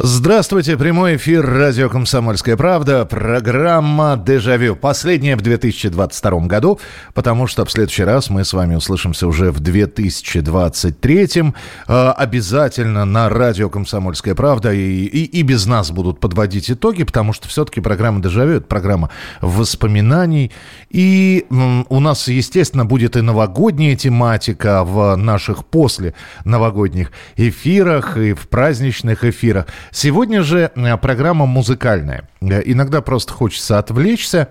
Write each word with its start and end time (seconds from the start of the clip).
Здравствуйте, 0.00 0.76
прямой 0.76 1.16
эфир 1.16 1.44
радио 1.44 1.88
«Комсомольская 1.88 2.56
правда», 2.56 3.04
программа 3.04 4.16
«Дежавю». 4.16 4.76
Последняя 4.76 5.34
в 5.34 5.40
2022 5.40 6.46
году, 6.46 6.78
потому 7.14 7.48
что 7.48 7.64
в 7.64 7.72
следующий 7.72 8.04
раз 8.04 8.30
мы 8.30 8.44
с 8.44 8.52
вами 8.52 8.76
услышимся 8.76 9.26
уже 9.26 9.50
в 9.50 9.58
2023. 9.58 11.52
Э, 11.88 12.10
обязательно 12.10 13.04
на 13.06 13.28
радио 13.28 13.68
«Комсомольская 13.68 14.36
правда» 14.36 14.72
и, 14.72 14.78
и, 14.78 15.24
и 15.24 15.42
без 15.42 15.66
нас 15.66 15.90
будут 15.90 16.20
подводить 16.20 16.70
итоги, 16.70 17.02
потому 17.02 17.32
что 17.32 17.48
все-таки 17.48 17.80
программа 17.80 18.22
«Дежавю»— 18.22 18.52
это 18.58 18.66
программа 18.68 19.10
воспоминаний. 19.40 20.52
И 20.90 21.44
у 21.50 21.98
нас, 21.98 22.28
естественно, 22.28 22.86
будет 22.86 23.16
и 23.16 23.20
новогодняя 23.20 23.96
тематика 23.96 24.84
в 24.84 25.16
наших 25.16 25.66
после 25.66 26.14
новогодних 26.44 27.10
эфирах 27.36 28.16
и 28.16 28.32
в 28.32 28.46
праздничных 28.46 29.24
эфирах. 29.24 29.66
Сегодня 29.90 30.42
же 30.42 30.70
э, 30.74 30.96
программа 30.96 31.46
музыкальная. 31.46 32.28
Э, 32.40 32.62
иногда 32.64 33.00
просто 33.00 33.32
хочется 33.32 33.78
отвлечься. 33.78 34.48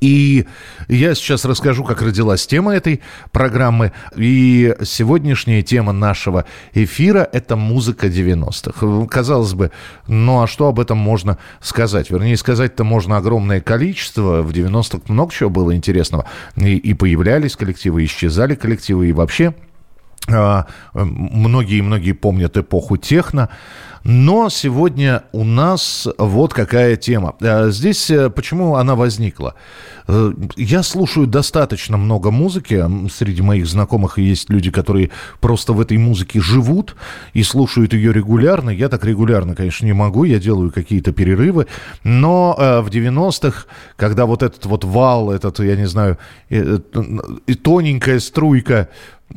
И 0.00 0.46
я 0.88 1.14
сейчас 1.14 1.44
расскажу, 1.44 1.84
как 1.84 2.02
родилась 2.02 2.46
тема 2.46 2.74
этой 2.74 3.00
программы. 3.32 3.92
И 4.16 4.74
сегодняшняя 4.84 5.62
тема 5.62 5.92
нашего 5.92 6.44
эфира– 6.74 7.28
это 7.32 7.56
музыка 7.56 8.08
90-х. 8.08 9.06
Казалось 9.06 9.54
бы, 9.54 9.70
ну 10.06 10.42
а 10.42 10.46
что 10.46 10.68
об 10.68 10.80
этом 10.80 10.98
можно 10.98 11.38
сказать? 11.60 12.10
Вернее, 12.10 12.36
сказать-то 12.36 12.84
можно 12.84 13.16
огромное 13.16 13.60
количество. 13.60 14.42
В 14.42 14.50
90-х 14.50 15.00
много 15.08 15.32
чего 15.32 15.48
было 15.50 15.74
интересного. 15.74 16.26
И, 16.56 16.76
и 16.76 16.92
появлялись 16.92 17.56
коллективы, 17.56 18.04
исчезали 18.04 18.54
коллективы, 18.54 19.08
и 19.08 19.12
вообще 19.12 19.54
многие-многие 20.28 22.12
помнят 22.12 22.56
эпоху 22.56 22.96
техно. 22.96 23.48
Но 24.02 24.48
сегодня 24.48 25.24
у 25.32 25.44
нас 25.44 26.08
вот 26.16 26.54
какая 26.54 26.96
тема. 26.96 27.34
А, 27.42 27.70
здесь 27.70 28.10
э, 28.10 28.30
почему 28.30 28.76
она 28.76 28.94
возникла? 28.94 29.54
Э, 30.08 30.32
я 30.56 30.82
слушаю 30.82 31.26
достаточно 31.26 31.98
много 31.98 32.30
музыки. 32.30 32.82
Среди 33.10 33.42
моих 33.42 33.66
знакомых 33.66 34.18
есть 34.18 34.48
люди, 34.48 34.70
которые 34.70 35.10
просто 35.40 35.74
в 35.74 35.80
этой 35.82 35.98
музыке 35.98 36.40
живут 36.40 36.96
и 37.34 37.42
слушают 37.42 37.92
ее 37.92 38.12
регулярно. 38.12 38.70
Я 38.70 38.88
так 38.88 39.04
регулярно, 39.04 39.54
конечно, 39.54 39.84
не 39.84 39.92
могу. 39.92 40.24
Я 40.24 40.38
делаю 40.38 40.72
какие-то 40.72 41.12
перерывы. 41.12 41.66
Но 42.02 42.56
э, 42.58 42.80
в 42.80 42.88
90-х, 42.88 43.66
когда 43.96 44.24
вот 44.24 44.42
этот 44.42 44.64
вот 44.64 44.84
вал, 44.84 45.30
этот, 45.30 45.58
я 45.60 45.76
не 45.76 45.86
знаю, 45.86 46.16
тоненькая 47.62 48.18
струйка 48.18 48.88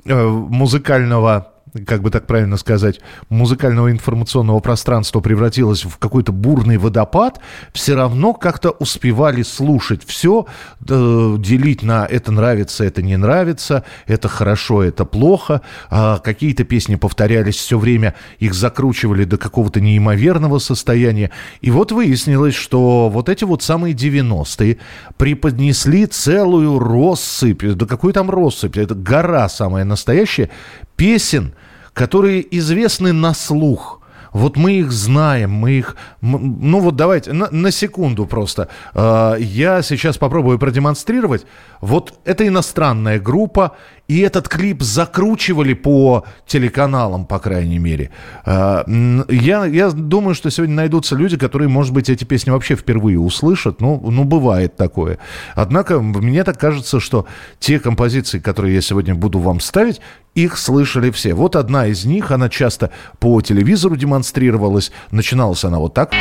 музыкального 0.06 1.53
как 1.88 2.02
бы 2.02 2.12
так 2.12 2.28
правильно 2.28 2.58
сказать, 2.58 3.00
музыкального 3.30 3.92
информационного 3.92 4.60
пространства 4.60 5.20
превратилось 5.22 5.86
в 5.86 5.98
какой-то 5.98 6.32
бурный 6.32 6.78
водопад, 6.78 7.40
все 7.74 7.96
равно 7.96 8.34
как-то 8.34 8.72
успевали 8.72 9.42
слушать 9.42 10.04
все, 10.06 10.46
делить 10.80 11.82
на 11.82 12.06
это 12.06 12.32
нравится, 12.32 12.84
это 12.84 13.02
не 13.02 13.18
нравится, 13.18 13.84
это 14.06 14.28
хорошо, 14.28 14.84
это 14.84 15.06
плохо. 15.06 15.62
А 15.90 16.20
какие-то 16.20 16.64
песни 16.64 16.96
повторялись 16.96 17.56
все 17.56 17.80
время, 17.80 18.14
их 18.40 18.54
закручивали 18.54 19.24
до 19.24 19.38
какого-то 19.38 19.82
неимоверного 19.82 20.60
состояния. 20.60 21.32
И 21.62 21.72
вот 21.72 21.92
выяснилось, 21.92 22.56
что 22.56 23.10
вот 23.10 23.30
эти 23.30 23.44
вот 23.46 23.64
самые 23.64 23.96
90-е 23.96 24.78
преподнесли 25.18 26.06
целую 26.06 26.78
россыпь, 26.78 27.64
да 27.64 27.86
какой 27.86 28.14
там 28.14 28.30
россыпь, 28.30 28.78
это 28.78 28.94
гора 28.94 29.50
самая 29.50 29.86
настоящая, 29.86 30.50
песен, 30.96 31.54
которые 31.94 32.46
известны 32.58 33.14
на 33.14 33.34
слух. 33.34 34.00
Вот 34.34 34.58
мы 34.58 34.80
их 34.80 34.92
знаем, 34.92 35.52
мы 35.52 35.74
их... 35.74 35.96
Ну 36.22 36.80
вот 36.80 36.96
давайте, 36.96 37.34
на, 37.34 37.50
на 37.52 37.72
секунду 37.72 38.26
просто. 38.26 38.68
Э, 38.96 39.36
я 39.40 39.84
сейчас 39.84 40.18
попробую 40.18 40.58
продемонстрировать. 40.58 41.46
Вот 41.82 42.20
это 42.26 42.48
иностранная 42.48 43.20
группа, 43.20 43.76
и 44.08 44.20
этот 44.20 44.50
клип 44.50 44.82
закручивали 44.82 45.74
по 45.74 46.26
телеканалам, 46.46 47.26
по 47.26 47.40
крайней 47.40 47.80
мере. 47.80 48.10
А, 48.46 48.84
я, 49.30 49.66
я 49.66 49.92
думаю, 49.92 50.36
что 50.36 50.50
сегодня 50.50 50.76
найдутся 50.76 51.16
люди, 51.16 51.38
которые, 51.38 51.70
может 51.70 51.94
быть, 51.94 52.10
эти 52.10 52.24
песни 52.24 52.52
вообще 52.52 52.76
впервые 52.76 53.20
услышат. 53.20 53.82
Ну, 53.82 54.02
ну, 54.10 54.24
бывает 54.24 54.76
такое. 54.76 55.20
Однако 55.56 56.00
мне 56.00 56.44
так 56.44 56.60
кажется, 56.60 57.00
что 57.00 57.26
те 57.60 57.80
композиции, 57.80 58.40
которые 58.40 58.76
я 58.76 58.82
сегодня 58.82 59.16
буду 59.16 59.40
вам 59.40 59.60
ставить, 59.60 60.02
их 60.36 60.58
слышали 60.58 61.12
все. 61.12 61.34
Вот 61.34 61.56
одна 61.56 61.88
из 61.88 62.06
них, 62.06 62.32
она 62.32 62.50
часто 62.50 62.92
по 63.20 63.42
телевизору 63.42 63.96
демонстрировалась. 63.96 64.92
Начиналась 65.12 65.64
она 65.64 65.80
вот 65.80 65.94
так. 65.94 66.14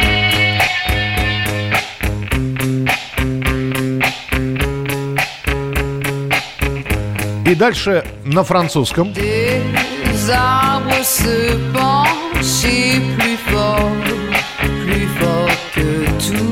И 7.46 7.54
дальше 7.54 8.04
на 8.24 8.44
французском. 8.44 9.12
Accroché 16.22 16.51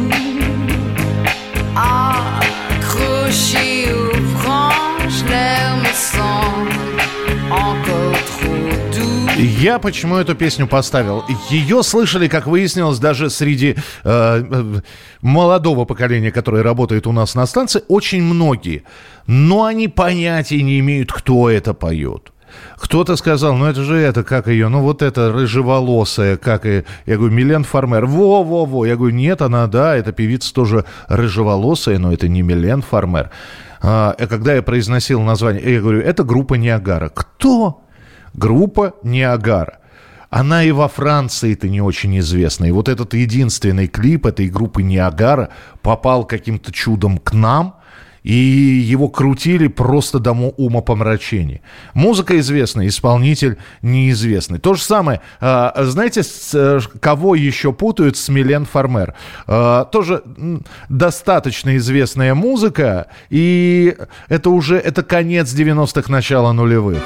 Я 9.60 9.78
почему 9.78 10.16
эту 10.16 10.34
песню 10.34 10.66
поставил? 10.66 11.22
Ее 11.50 11.82
слышали, 11.82 12.28
как 12.28 12.46
выяснилось, 12.46 12.98
даже 12.98 13.28
среди 13.28 13.72
э, 13.72 13.74
э, 14.04 14.80
молодого 15.20 15.84
поколения, 15.84 16.32
которое 16.32 16.62
работает 16.62 17.06
у 17.06 17.12
нас 17.12 17.34
на 17.34 17.44
станции, 17.44 17.82
очень 17.88 18.22
многие. 18.22 18.84
Но 19.26 19.64
они 19.64 19.88
понятия 19.88 20.62
не 20.62 20.80
имеют, 20.80 21.12
кто 21.12 21.50
это 21.50 21.74
поет. 21.74 22.32
Кто-то 22.76 23.16
сказал, 23.16 23.54
ну 23.54 23.66
это 23.66 23.82
же 23.82 23.96
это, 23.96 24.24
как 24.24 24.48
ее, 24.48 24.68
ну 24.68 24.80
вот 24.80 25.02
это 25.02 25.30
рыжеволосая, 25.30 26.38
как 26.38 26.64
и... 26.64 26.84
Я 27.04 27.18
говорю, 27.18 27.34
Милен 27.34 27.64
Фармер. 27.64 28.06
Во-во-во. 28.06 28.86
Я 28.86 28.96
говорю, 28.96 29.14
нет, 29.14 29.42
она, 29.42 29.66
да, 29.66 29.94
эта 29.94 30.12
певица 30.12 30.54
тоже 30.54 30.86
рыжеволосая, 31.08 31.98
но 31.98 32.14
это 32.14 32.28
не 32.28 32.40
Милен 32.40 32.80
Фармер. 32.80 33.28
А, 33.82 34.14
когда 34.26 34.54
я 34.54 34.62
произносил 34.62 35.20
название, 35.20 35.74
я 35.74 35.80
говорю, 35.82 36.00
это 36.00 36.24
группа 36.24 36.54
Ниагара. 36.54 37.10
Кто? 37.10 37.82
Группа 38.34 38.94
Ниагара. 39.02 39.78
Она 40.30 40.62
и 40.62 40.70
во 40.70 40.88
Франции-то 40.88 41.68
не 41.68 41.80
очень 41.80 42.18
известна. 42.20 42.66
И 42.66 42.70
вот 42.70 42.88
этот 42.88 43.14
единственный 43.14 43.88
клип 43.88 44.26
этой 44.26 44.48
группы 44.48 44.82
Ниагара 44.82 45.50
попал 45.82 46.24
каким-то 46.24 46.72
чудом 46.72 47.18
к 47.18 47.32
нам, 47.32 47.80
и 48.22 48.34
его 48.34 49.08
крутили 49.08 49.66
просто 49.66 50.18
до 50.18 50.32
умопомрачения. 50.32 51.62
Музыка 51.94 52.38
известная, 52.38 52.86
исполнитель 52.86 53.56
неизвестный. 53.82 54.58
То 54.58 54.74
же 54.74 54.82
самое, 54.82 55.20
а, 55.40 55.72
знаете, 55.84 56.22
э, 56.52 56.80
кого 57.00 57.34
еще 57.34 57.72
путают 57.72 58.16
с 58.16 58.28
Милен 58.28 58.66
Фармер? 58.66 59.14
А, 59.46 59.84
тоже 59.86 60.22
достаточно 60.88 61.76
известная 61.78 62.34
музыка, 62.34 63.06
и 63.30 63.96
это 64.28 64.50
уже 64.50 64.76
это 64.76 65.02
конец 65.02 65.52
90-х, 65.52 66.12
начало 66.12 66.52
нулевых. 66.52 67.02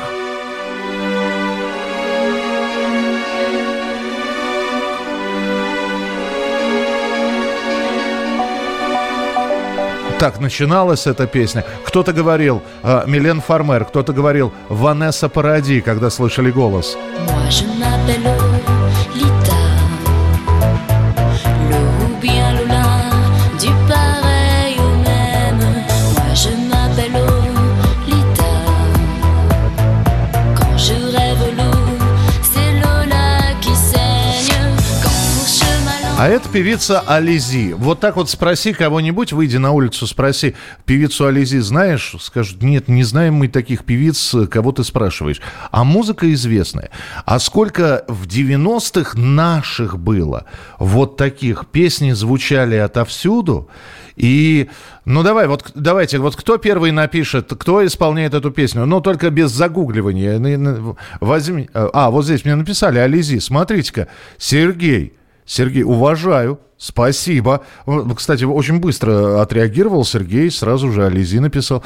Так 10.24 10.41
начиналась 10.41 11.06
эта 11.06 11.26
песня. 11.26 11.66
Кто-то 11.84 12.15
говорил 12.15 12.62
э, 12.82 13.03
Милен 13.06 13.42
Фармер, 13.42 13.84
кто-то 13.84 14.15
говорил 14.15 14.54
Ванесса 14.71 15.28
Паради, 15.28 15.82
когда 15.82 16.09
слышали 16.09 16.50
голос. 16.50 16.97
А 36.24 36.28
это 36.30 36.48
певица 36.48 37.00
Ализи. 37.00 37.74
Вот 37.74 38.00
так 38.00 38.16
вот 38.16 38.30
спроси 38.30 38.72
кого-нибудь, 38.72 39.34
выйди 39.34 39.59
на 39.59 39.72
улицу, 39.72 40.06
спроси 40.06 40.54
певицу 40.86 41.26
Ализи, 41.26 41.59
знаешь? 41.59 42.15
Скажут, 42.18 42.62
нет, 42.62 42.88
не 42.88 43.03
знаем 43.03 43.34
мы 43.34 43.48
таких 43.48 43.84
певиц, 43.84 44.34
кого 44.50 44.72
ты 44.72 44.84
спрашиваешь. 44.84 45.42
А 45.71 45.84
музыка 45.84 46.32
известная. 46.32 46.88
А 47.26 47.38
сколько 47.38 48.06
в 48.09 48.26
90-х 48.26 49.18
наших 49.18 49.98
было 49.98 50.47
вот 50.78 51.18
таких? 51.18 51.66
Песни 51.66 52.12
звучали 52.12 52.76
отовсюду. 52.76 53.68
И, 54.16 54.71
ну 55.04 55.22
давай, 55.24 55.47
вот 55.47 55.72
давайте, 55.74 56.21
вот 56.21 56.36
кто 56.36 56.56
первый 56.56 56.91
напишет, 56.91 57.53
кто 57.53 57.84
исполняет 57.84 58.32
эту 58.32 58.50
песню, 58.50 58.86
но 58.86 59.00
только 59.00 59.28
без 59.28 59.50
загугливания. 59.50 60.97
Возьми, 61.21 61.68
а, 61.74 62.09
вот 62.09 62.24
здесь 62.24 62.47
мне 62.47 62.54
написали, 62.54 62.98
Ализи, 62.98 63.41
смотрите-ка, 63.41 64.09
Сергей, 64.38 65.12
Сергей, 65.47 65.83
уважаю. 65.83 66.59
Спасибо. 66.77 67.65
Кстати, 68.17 68.45
очень 68.45 68.79
быстро 68.79 69.41
отреагировал 69.41 70.05
Сергей, 70.05 70.51
сразу 70.51 70.91
же 70.91 71.07
Ализи 71.07 71.39
написал. 71.39 71.83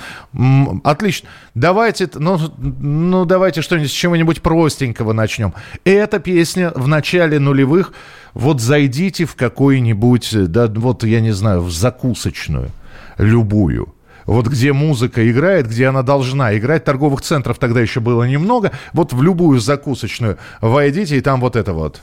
Отлично. 0.82 1.28
Давайте, 1.54 2.08
ну, 2.14 2.38
ну 2.58 3.24
давайте 3.24 3.62
что-нибудь 3.62 3.90
с 3.90 3.94
чего-нибудь 3.94 4.42
простенького 4.42 5.12
начнем. 5.12 5.54
Эта 5.84 6.18
песня 6.18 6.72
в 6.74 6.88
начале 6.88 7.38
нулевых. 7.38 7.92
Вот 8.34 8.60
зайдите 8.60 9.24
в 9.24 9.34
какой-нибудь, 9.34 10.50
да, 10.50 10.66
вот 10.68 11.04
я 11.04 11.20
не 11.20 11.32
знаю, 11.32 11.62
в 11.62 11.70
закусочную, 11.70 12.70
любую 13.18 13.94
вот 14.28 14.46
где 14.46 14.74
музыка 14.74 15.28
играет, 15.28 15.68
где 15.68 15.86
она 15.86 16.02
должна 16.02 16.56
играть. 16.56 16.84
Торговых 16.84 17.22
центров 17.22 17.58
тогда 17.58 17.80
еще 17.80 18.00
было 18.00 18.24
немного. 18.24 18.72
Вот 18.92 19.14
в 19.14 19.22
любую 19.22 19.58
закусочную 19.58 20.36
войдите, 20.60 21.16
и 21.16 21.22
там 21.22 21.40
вот 21.40 21.56
это 21.56 21.72
вот. 21.72 22.02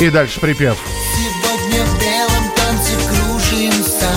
И 0.00 0.10
дальше 0.10 0.38
припев. 0.38 0.78
Сегодня 1.16 1.84
в 1.84 2.00
белом 2.00 2.52
танце 2.54 2.92
кружимся 3.08 4.08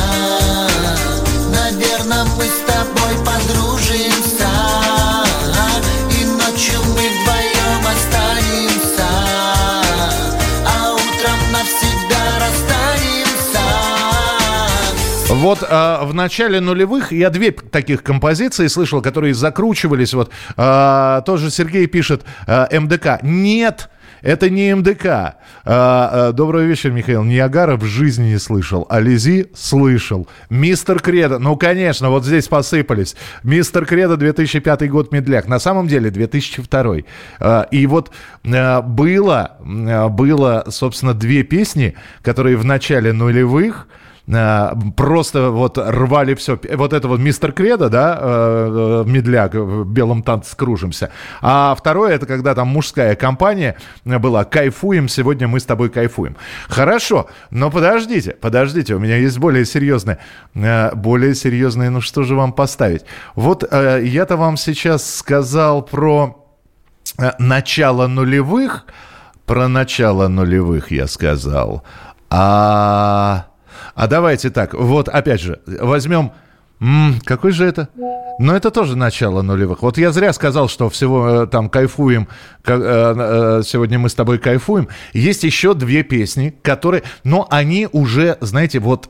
Наверное, 1.50 2.24
мы 2.38 2.44
с 2.44 2.60
тобой 2.68 3.16
подружимся 3.26 4.48
И 6.12 6.26
ночью 6.26 6.80
мы 6.86 7.10
вдвоем 7.10 7.82
останемся 7.88 9.08
А 10.68 10.94
утром 10.94 11.40
навсегда 11.52 12.22
расстанемся 12.38 13.64
Вот 15.30 15.64
а, 15.68 16.06
в 16.06 16.14
начале 16.14 16.60
нулевых 16.60 17.12
я 17.12 17.32
две 17.32 17.52
таких 17.52 18.04
композиции 18.04 18.68
слышал, 18.68 19.02
которые 19.02 19.34
закручивались. 19.34 20.14
Вот 20.14 20.30
а, 20.58 21.22
тоже 21.22 21.50
Сергей 21.50 21.88
пишет 21.88 22.22
а, 22.46 22.68
МДК. 22.72 23.24
Нет, 23.24 23.90
это 24.22 24.50
не 24.50 24.74
МДК. 24.74 25.06
А, 25.06 25.36
а, 25.66 26.32
добрый 26.32 26.66
вечер, 26.66 26.92
Михаил. 26.92 27.24
Ниагара 27.24 27.76
в 27.76 27.86
жизни 27.86 28.30
не 28.30 28.40
слышал. 28.40 28.86
Ализи 28.90 29.50
слышал. 29.56 30.28
Мистер 30.50 31.00
Кредо. 31.00 31.40
Ну, 31.40 31.56
конечно, 31.56 32.10
вот 32.10 32.26
здесь 32.26 32.48
посыпались. 32.48 33.16
Мистер 33.44 33.86
Кредо 33.86 34.18
2005 34.18 34.90
год 34.90 35.12
Медляк. 35.12 35.48
На 35.48 35.60
самом 35.60 35.88
деле 35.88 36.10
2002. 36.10 36.98
А, 37.40 37.64
и 37.72 37.86
вот 37.88 38.12
а, 38.46 38.82
было, 38.82 39.58
а, 39.60 40.10
было, 40.10 40.66
собственно, 40.70 41.14
две 41.14 41.44
песни, 41.44 41.96
которые 42.22 42.58
в 42.58 42.66
начале 42.66 43.14
нулевых 43.14 43.88
Э, 44.32 44.74
просто 44.96 45.50
вот 45.50 45.78
рвали 45.78 46.36
все. 46.36 46.60
Вот 46.74 46.94
это 46.94 47.08
вот 47.08 47.20
мистер 47.20 47.52
Кредо, 47.52 47.90
да, 47.90 48.18
э, 48.22 49.04
э, 49.06 49.10
медляк, 49.10 49.54
в 49.54 49.86
белом 49.86 50.24
танце 50.24 50.56
кружимся. 50.56 51.12
А 51.42 51.76
второе, 51.78 52.14
это 52.14 52.26
когда 52.26 52.56
там 52.56 52.70
мужская 52.70 53.16
компания 53.16 53.78
была 54.06 54.46
«Кайфуем, 54.46 55.10
сегодня 55.10 55.48
мы 55.48 55.60
с 55.60 55.66
тобой 55.66 55.90
кайфуем». 55.90 56.38
Хорошо, 56.70 57.28
но 57.50 57.70
подождите, 57.70 58.32
подождите, 58.32 58.96
у 58.96 59.00
меня 59.00 59.18
есть 59.18 59.38
более 59.38 59.66
серьезные, 59.66 60.20
более 60.54 61.36
серьезные, 61.36 61.90
ну 61.90 62.02
что 62.02 62.24
же 62.24 62.36
вам 62.36 62.54
поставить? 62.54 63.04
Вот 63.36 63.70
я-то 63.72 64.38
вам 64.38 64.58
сейчас 64.58 65.18
сказал 65.18 65.82
про 65.82 66.48
начало 67.40 68.08
нулевых, 68.08 68.86
про 69.46 69.68
начало 69.68 70.28
нулевых 70.28 70.92
я 70.92 71.08
сказал, 71.08 71.84
а 72.30 73.51
а 73.96 74.08
давайте 74.08 74.50
так, 74.50 74.74
вот 74.74 75.10
опять 75.10 75.42
же, 75.42 75.60
возьмем... 75.66 76.32
Какой 77.26 77.52
же 77.52 77.64
это? 77.66 77.90
Но 78.40 78.56
это 78.56 78.72
тоже 78.72 78.98
начало 78.98 79.44
нулевых. 79.44 79.84
Вот 79.84 80.00
я 80.00 80.12
зря 80.12 80.34
сказал, 80.34 80.68
что 80.68 80.90
всего 80.90 81.44
э, 81.44 81.48
там 81.48 81.70
кайфуем, 81.70 82.28
э, 82.66 82.74
э, 82.74 83.62
сегодня 83.64 84.00
мы 84.00 84.10
с 84.10 84.16
тобой 84.16 84.40
кайфуем. 84.40 84.88
Есть 85.14 85.44
еще 85.44 85.76
две 85.76 86.02
песни, 86.02 86.56
которые, 86.64 87.04
но 87.24 87.48
они 87.52 87.88
уже, 87.92 88.38
знаете, 88.42 88.80
вот 88.80 89.10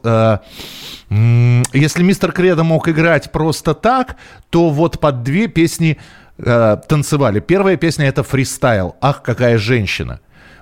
если 1.10 2.04
мистер 2.04 2.34
Кредо 2.34 2.64
мог 2.66 2.90
играть 2.90 3.32
просто 3.32 3.74
так, 3.74 4.18
то 4.50 4.70
вот 4.70 5.00
под 5.00 5.24
две 5.24 5.48
песни 5.48 5.98
танцевали. 6.38 7.40
Первая 7.40 7.78
песня 7.78 8.08
это 8.08 8.24
фристайл. 8.24 8.96
Ах, 9.00 9.22
какая 9.22 9.58
женщина. 9.58 10.20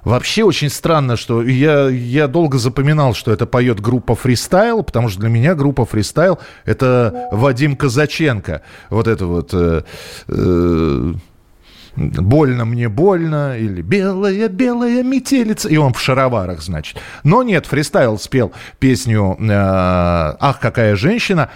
Вообще 0.10 0.44
очень 0.44 0.72
странно, 0.72 1.18
что 1.18 1.44
я, 1.44 1.88
я 1.88 2.28
долго 2.28 2.58
запоминал, 2.58 3.14
что 3.14 3.32
это 3.32 3.46
поет 3.46 3.80
группа 3.80 4.16
«Фристайл», 4.16 4.82
потому 4.82 5.08
что 5.08 5.20
для 5.20 5.30
меня 5.30 5.54
группа 5.54 5.86
«Фристайл»— 5.86 6.40
это 6.66 7.30
Вадим 7.32 7.76
Казаченко. 7.76 8.64
Вот 8.90 9.08
это 9.08 9.28
вот... 9.28 9.52
Э, 9.54 9.84
э, 10.28 11.14
больно 11.96 12.66
мне 12.66 12.90
больно, 12.90 13.56
или 13.56 13.84
белая, 13.84 14.48
белая 14.48 15.04
метелица, 15.04 15.70
и 15.70 15.78
он 15.78 15.94
в 15.94 16.02
шароварах, 16.02 16.64
значит. 16.64 16.98
Но 17.24 17.44
нет, 17.44 17.68
фристайл 17.68 18.18
спел 18.18 18.52
песню 18.80 19.38
э, 19.40 19.46
«Ах, 19.52 20.60
какая 20.60 20.96
женщина». 20.96 21.52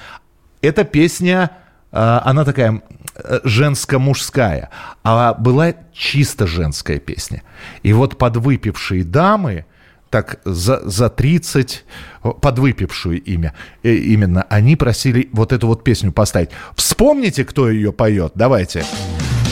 Эта 0.62 0.84
песня, 0.84 1.50
она 1.94 2.44
такая 2.44 2.82
Э, 3.16 3.42
женско-мужская, 3.44 4.70
а 5.04 5.36
была 5.36 5.76
чисто 5.94 6.48
женская 6.48 6.98
песня. 6.98 7.44
И 7.84 7.94
вот 7.94 8.18
подвыпившие 8.18 9.04
дамы, 9.04 9.66
так 10.10 10.40
за, 10.46 10.82
за 10.90 11.12
30, 11.12 11.86
подвыпившую 12.42 13.22
имя, 13.22 13.54
э, 13.84 13.94
именно, 13.94 14.48
они 14.50 14.76
просили 14.76 15.30
вот 15.32 15.54
эту 15.54 15.68
вот 15.68 15.84
песню 15.84 16.12
поставить. 16.12 16.50
Вспомните, 16.76 17.46
кто 17.46 17.70
ее 17.70 17.94
поет, 17.94 18.32
давайте. 18.34 18.84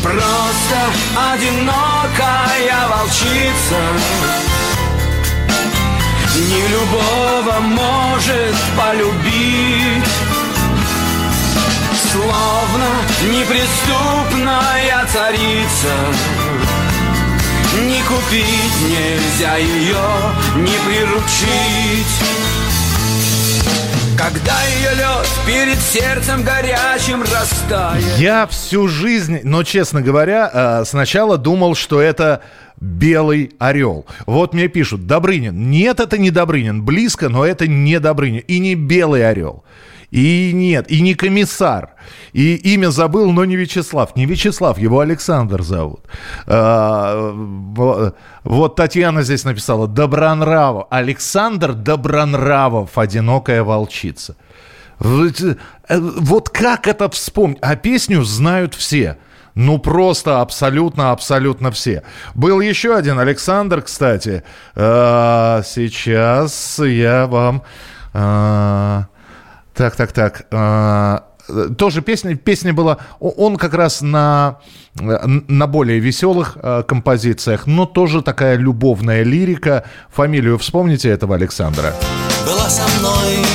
Просто 0.02 0.80
одинокая 1.16 2.88
волчица 2.90 3.78
Не 6.50 6.68
любого 6.68 7.60
может 7.60 8.56
полюбить 8.76 10.31
Словно 12.12 12.88
неприступная 13.24 15.08
царица 15.14 15.96
Не 17.88 18.02
купить 18.02 18.82
нельзя 18.84 19.56
ее, 19.56 19.96
не 20.58 20.78
приручить 20.86 22.08
когда 24.18 24.62
ее 24.64 24.94
лед 24.98 25.28
перед 25.48 25.80
сердцем 25.80 26.44
горячим 26.44 27.24
растает. 27.24 28.20
Я 28.20 28.46
всю 28.46 28.88
жизнь, 28.88 29.40
но 29.44 29.64
честно 29.64 30.04
говоря, 30.04 30.52
э, 30.54 30.86
сначала 30.86 31.40
думал, 31.40 31.74
что 31.74 32.00
это 32.00 32.42
белый 32.80 33.54
орел. 33.58 34.06
Вот 34.28 34.54
мне 34.54 34.68
пишут, 34.68 35.08
Добрынин. 35.08 35.72
Нет, 35.72 36.00
это 36.00 36.20
не 36.20 36.30
Добрынин. 36.30 36.84
Близко, 36.84 37.30
но 37.30 37.44
это 37.44 37.66
не 37.68 38.00
Добрынин. 38.00 38.44
И 38.48 38.60
не 38.60 38.76
белый 38.76 39.28
орел. 39.28 39.64
И 40.12 40.52
нет, 40.54 40.92
и 40.92 41.02
не 41.02 41.16
комиссар. 41.16 41.92
И 42.34 42.56
имя 42.56 42.90
забыл, 42.90 43.32
но 43.32 43.46
не 43.46 43.56
Вячеслав. 43.56 44.16
Не 44.18 44.26
Вячеслав, 44.26 44.78
его 44.78 45.00
Александр 45.00 45.64
зовут. 45.64 46.02
А, 46.48 47.34
вот 48.44 48.76
Татьяна 48.76 49.24
здесь 49.24 49.46
написала 49.46 49.88
Добронравов. 49.88 50.88
Александр 50.90 51.74
Добронравов, 51.74 52.98
одинокая 52.98 53.64
волчица. 53.64 54.36
Э, 55.00 55.98
вот 55.98 56.50
как 56.50 56.88
это 56.88 57.10
вспомнить? 57.10 57.60
А 57.62 57.78
песню 57.78 58.24
знают 58.24 58.76
все. 58.76 59.18
Ну, 59.56 59.80
просто 59.80 60.42
абсолютно, 60.42 61.12
абсолютно 61.12 61.72
все. 61.72 62.04
Был 62.36 62.60
еще 62.60 62.96
один 62.96 63.18
Александр, 63.18 63.82
кстати. 63.82 64.44
А, 64.76 65.62
сейчас 65.64 66.80
я 66.80 67.28
вам... 67.28 67.64
А, 69.74 69.78
так, 69.78 69.96
так, 69.96 70.12
так. 70.12 70.48
А, 70.52 71.24
тоже 71.78 72.02
песня, 72.02 72.36
песня 72.36 72.74
была, 72.74 72.98
он 73.20 73.58
как 73.58 73.74
раз 73.74 74.02
на, 74.02 74.60
на 74.94 75.68
более 75.68 76.00
веселых 76.00 76.58
э, 76.62 76.84
композициях, 76.88 77.68
но 77.68 77.86
тоже 77.86 78.22
такая 78.22 78.58
любовная 78.58 79.24
лирика. 79.24 79.86
Фамилию 80.10 80.58
вспомните 80.58 81.10
этого 81.10 81.36
Александра? 81.36 81.94
Была 82.46 82.70
со 82.70 82.84
мной 83.00 83.46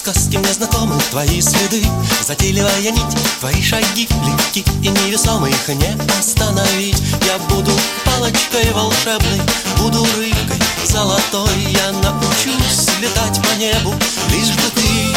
сказки 0.00 0.38
мне 0.38 0.52
знакомы 0.52 0.94
Твои 1.10 1.40
следы, 1.40 1.84
затейливая 2.30 2.92
нить 2.92 3.16
Твои 3.40 3.60
шаги 3.60 4.08
легки 4.24 4.64
и 4.82 4.88
невесомы 4.88 5.50
Их 5.50 5.68
не 5.68 5.96
остановить. 6.16 7.02
Я 7.26 7.38
буду 7.48 7.72
палочкой 8.04 8.70
волшебной 8.72 9.40
Буду 9.78 10.04
рыбкой 10.16 10.56
золотой. 10.84 11.50
Я 11.58 11.90
научусь 11.90 12.86
летать 13.00 13.40
по 13.42 13.58
небу 13.58 13.92
Лишь 14.30 14.50
бы 14.50 14.70
ты 14.76 15.10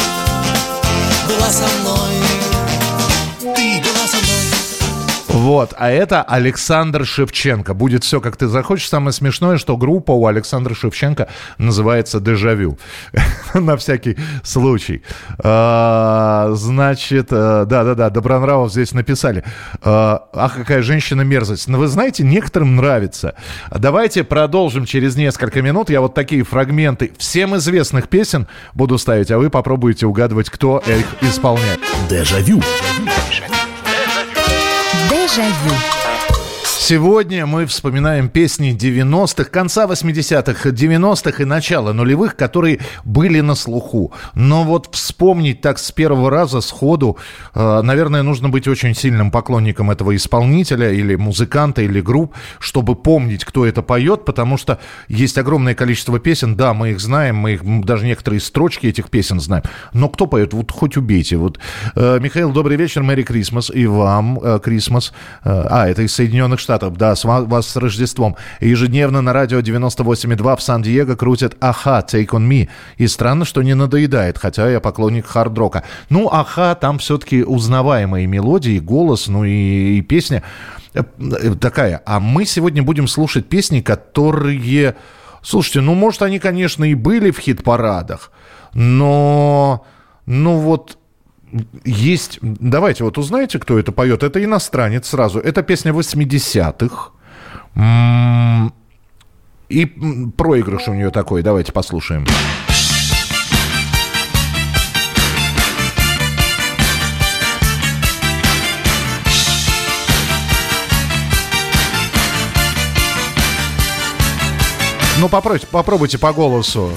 была 1.28 1.52
со 1.52 1.68
мной. 1.82 3.54
Ты 3.56 3.80
была 3.82 4.03
вот, 5.34 5.74
а 5.78 5.90
это 5.90 6.22
Александр 6.22 7.06
Шевченко. 7.06 7.74
Будет 7.74 8.04
все, 8.04 8.22
как 8.22 8.38
ты 8.38 8.48
захочешь. 8.48 8.88
Самое 8.88 9.12
смешное, 9.12 9.58
что 9.58 9.78
группа 9.78 10.12
у 10.12 10.28
Александра 10.28 10.76
Шевченко 10.76 11.28
называется 11.58 12.20
«Дежавю». 12.20 12.78
На 13.56 13.76
всякий 13.76 14.16
случай. 14.44 15.02
А, 15.40 16.52
значит, 16.54 17.30
э, 17.32 17.66
да-да-да, 17.68 18.12
Добронравов 18.12 18.72
здесь 18.72 18.94
написали. 18.94 19.44
А, 19.82 20.28
ах, 20.34 20.56
какая 20.56 20.84
женщина 20.84 21.22
мерзость. 21.22 21.68
Но 21.68 21.80
вы 21.80 21.88
знаете, 21.88 22.24
некоторым 22.24 22.76
нравится. 22.76 23.34
Давайте 23.72 24.24
продолжим 24.24 24.86
через 24.86 25.16
несколько 25.16 25.64
минут. 25.64 25.90
Я 25.90 26.02
вот 26.02 26.14
такие 26.14 26.44
фрагменты 26.44 27.12
всем 27.18 27.56
известных 27.56 28.08
песен 28.08 28.48
буду 28.76 29.00
ставить, 29.00 29.32
а 29.32 29.40
вы 29.40 29.50
попробуйте 29.50 30.06
угадывать, 30.06 30.52
кто 30.52 30.78
их 30.86 31.08
исполняет. 31.22 31.80
Дежавю. 32.08 32.62
Дежавю. 32.62 33.13
Дежавю. 35.36 36.03
Сегодня 36.86 37.46
мы 37.46 37.66
вспоминаем 37.66 38.28
песни 38.28 38.76
90-х, 38.76 39.46
конца 39.46 39.86
80-х, 39.86 40.70
90-х 40.70 41.42
и 41.42 41.46
начала 41.46 41.94
нулевых, 41.94 42.36
которые 42.36 42.80
были 43.06 43.40
на 43.40 43.56
слуху. 43.56 44.12
Но 44.34 44.66
вот 44.66 44.90
вспомнить 44.92 45.62
так 45.62 45.80
с 45.80 45.94
первого 45.94 46.30
раза, 46.30 46.60
сходу, 46.60 47.18
э, 47.56 47.82
наверное, 47.82 48.22
нужно 48.22 48.50
быть 48.50 48.68
очень 48.68 48.94
сильным 48.96 49.32
поклонником 49.32 49.92
этого 49.92 50.14
исполнителя 50.14 50.92
или 50.92 51.16
музыканта, 51.16 51.84
или 51.84 52.02
групп, 52.02 52.34
чтобы 52.60 52.96
помнить, 52.96 53.46
кто 53.46 53.66
это 53.66 53.82
поет, 53.82 54.26
потому 54.26 54.58
что 54.58 54.78
есть 55.08 55.38
огромное 55.38 55.76
количество 55.76 56.20
песен, 56.20 56.58
да, 56.58 56.74
мы 56.74 56.90
их 56.90 57.00
знаем, 57.00 57.38
мы 57.38 57.54
их, 57.54 57.86
даже 57.86 58.06
некоторые 58.06 58.42
строчки 58.42 58.88
этих 58.88 59.10
песен 59.10 59.40
знаем, 59.40 59.64
но 59.94 60.10
кто 60.10 60.28
поет, 60.28 60.52
вот 60.52 60.70
хоть 60.72 60.98
убейте. 60.98 61.38
Вот, 61.38 61.60
э, 61.96 62.20
Михаил, 62.20 62.52
добрый 62.52 62.76
вечер, 62.76 63.04
Мэри 63.04 63.24
Крисмас, 63.24 63.72
и 63.74 63.86
вам, 63.86 64.38
э, 64.44 64.60
Крисмас. 64.62 65.14
А, 65.46 65.88
это 65.88 66.02
из 66.02 66.14
Соединенных 66.14 66.60
Штатов. 66.60 66.73
Штатов. 66.74 66.98
Да, 66.98 67.16
с 67.16 67.24
вас 67.24 67.68
с 67.68 67.76
Рождеством. 67.76 68.36
Ежедневно 68.60 69.22
на 69.22 69.32
радио 69.32 69.60
98,2 69.60 70.58
в 70.58 70.62
Сан-Диего 70.62 71.16
крутят 71.16 71.56
«Аха, 71.60 72.04
Take 72.08 72.30
On 72.30 72.48
Me». 72.48 72.68
И 72.98 73.08
странно, 73.08 73.46
что 73.46 73.62
не 73.62 73.76
надоедает, 73.76 74.40
хотя 74.40 74.68
я 74.72 74.80
поклонник 74.80 75.28
хард-рока. 75.28 75.84
Ну, 76.10 76.30
«Аха» 76.32 76.76
там 76.82 76.98
все-таки 76.98 77.44
узнаваемые 77.44 78.26
мелодии, 78.26 78.80
голос, 78.80 79.28
ну 79.28 79.44
и, 79.44 80.00
и 80.00 80.02
песня 80.02 80.42
э, 80.96 81.04
такая. 81.62 82.02
А 82.08 82.20
мы 82.20 82.46
сегодня 82.46 82.82
будем 82.82 83.08
слушать 83.08 83.48
песни, 83.48 83.82
которые... 83.82 84.96
Слушайте, 85.44 85.82
ну, 85.82 85.94
может, 85.94 86.24
они, 86.24 86.40
конечно, 86.40 86.86
и 86.86 86.96
были 86.96 87.30
в 87.30 87.38
хит-парадах, 87.38 88.32
но... 88.74 89.86
Ну, 90.26 90.58
вот 90.58 90.98
есть... 91.86 92.40
Давайте 92.42 93.04
вот 93.04 93.18
узнаете, 93.18 93.60
кто 93.60 93.78
это 93.80 93.92
поет. 93.92 94.24
Это 94.24 94.44
иностранец 94.44 95.08
сразу. 95.08 95.40
Это 95.40 95.64
песня 95.64 95.92
80-х. 95.92 97.12
И 99.70 99.86
проигрыш 100.38 100.88
у 100.88 100.94
нее 100.94 101.10
такой. 101.10 101.42
Давайте 101.42 101.72
послушаем. 101.72 102.26
Ну, 115.20 115.30
попробуйте, 115.30 115.68
попробуйте 115.68 116.18
по 116.18 116.34
голосу. 116.34 116.92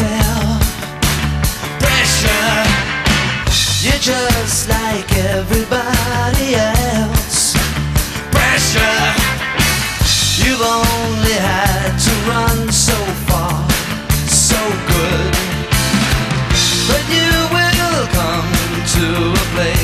You're 0.00 0.39
just 4.00 4.66
like 4.70 5.14
everybody 5.16 6.54
else. 6.54 7.52
Pressure. 8.32 8.96
You've 10.40 10.62
only 10.62 11.36
had 11.36 11.98
to 12.06 12.12
run 12.30 12.72
so 12.72 12.96
far, 13.28 13.68
so 14.26 14.56
good. 14.88 15.32
But 16.88 17.02
you 17.12 17.30
will 17.52 18.06
come 18.16 18.50
to 18.96 19.04
a 19.32 19.46
place 19.54 19.79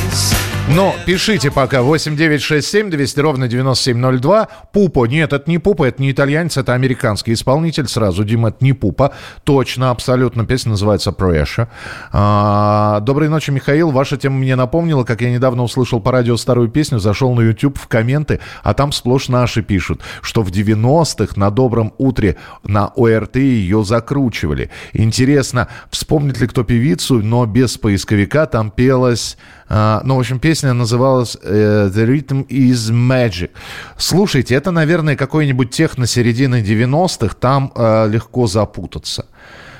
Но 0.68 0.94
пишите 1.06 1.52
пока 1.52 1.80
8967 1.80 2.90
200 2.90 3.20
ровно 3.20 3.48
9702. 3.48 4.48
Пупо. 4.72 5.06
Нет, 5.06 5.32
это 5.32 5.48
не 5.48 5.58
Пупа, 5.58 5.84
это 5.84 6.02
не 6.02 6.10
итальянец, 6.10 6.56
это 6.56 6.74
американский 6.74 7.32
исполнитель. 7.34 7.86
Сразу, 7.86 8.24
Дима, 8.24 8.48
это 8.48 8.58
не 8.60 8.72
Пупа. 8.72 9.12
Точно, 9.44 9.90
абсолютно. 9.90 10.44
Песня 10.44 10.70
называется 10.70 11.10
Pressure. 11.10 11.68
А, 12.12 13.00
Доброй 13.00 13.28
ночи, 13.28 13.52
Михаил. 13.52 13.90
Ваша 13.92 14.16
тема 14.16 14.38
мне 14.38 14.56
напомнила, 14.56 15.04
как 15.04 15.20
я 15.20 15.30
недавно 15.30 15.62
услышал 15.62 16.00
по 16.00 16.10
радио 16.10 16.36
старую 16.36 16.68
песню, 16.68 16.98
зашел 16.98 17.32
на 17.34 17.42
YouTube 17.42 17.78
в 17.78 17.86
комменты, 17.86 18.40
а 18.64 18.74
там 18.74 18.90
сплошь 18.90 19.28
наши 19.28 19.62
пишут, 19.62 20.02
что 20.20 20.42
в 20.42 20.50
90-х 20.50 21.34
на 21.36 21.50
добром 21.50 21.94
утре 21.96 22.36
на 22.64 22.88
ОРТ 22.96 23.36
ее 23.36 23.84
закручивали. 23.84 24.70
Интересно, 24.92 25.68
вспомнит 25.90 26.40
ли 26.40 26.48
кто 26.48 26.64
певицу, 26.64 27.22
но 27.22 27.46
без 27.46 27.78
поисковика 27.78 28.46
там 28.46 28.72
пелась 28.72 29.36
а, 29.38 29.55
ну, 29.68 30.16
в 30.16 30.20
общем, 30.20 30.38
песня 30.38 30.72
называлась 30.72 31.36
э, 31.42 31.90
«The 31.92 32.06
Rhythm 32.06 32.46
is 32.46 32.92
Magic». 32.92 33.50
Слушайте, 33.96 34.54
это, 34.54 34.70
наверное, 34.70 35.16
какой-нибудь 35.16 35.70
техно 35.70 36.06
середины 36.06 36.62
90-х, 36.62 37.34
там 37.40 37.72
э, 37.74 38.08
легко 38.08 38.46
запутаться. 38.46 39.26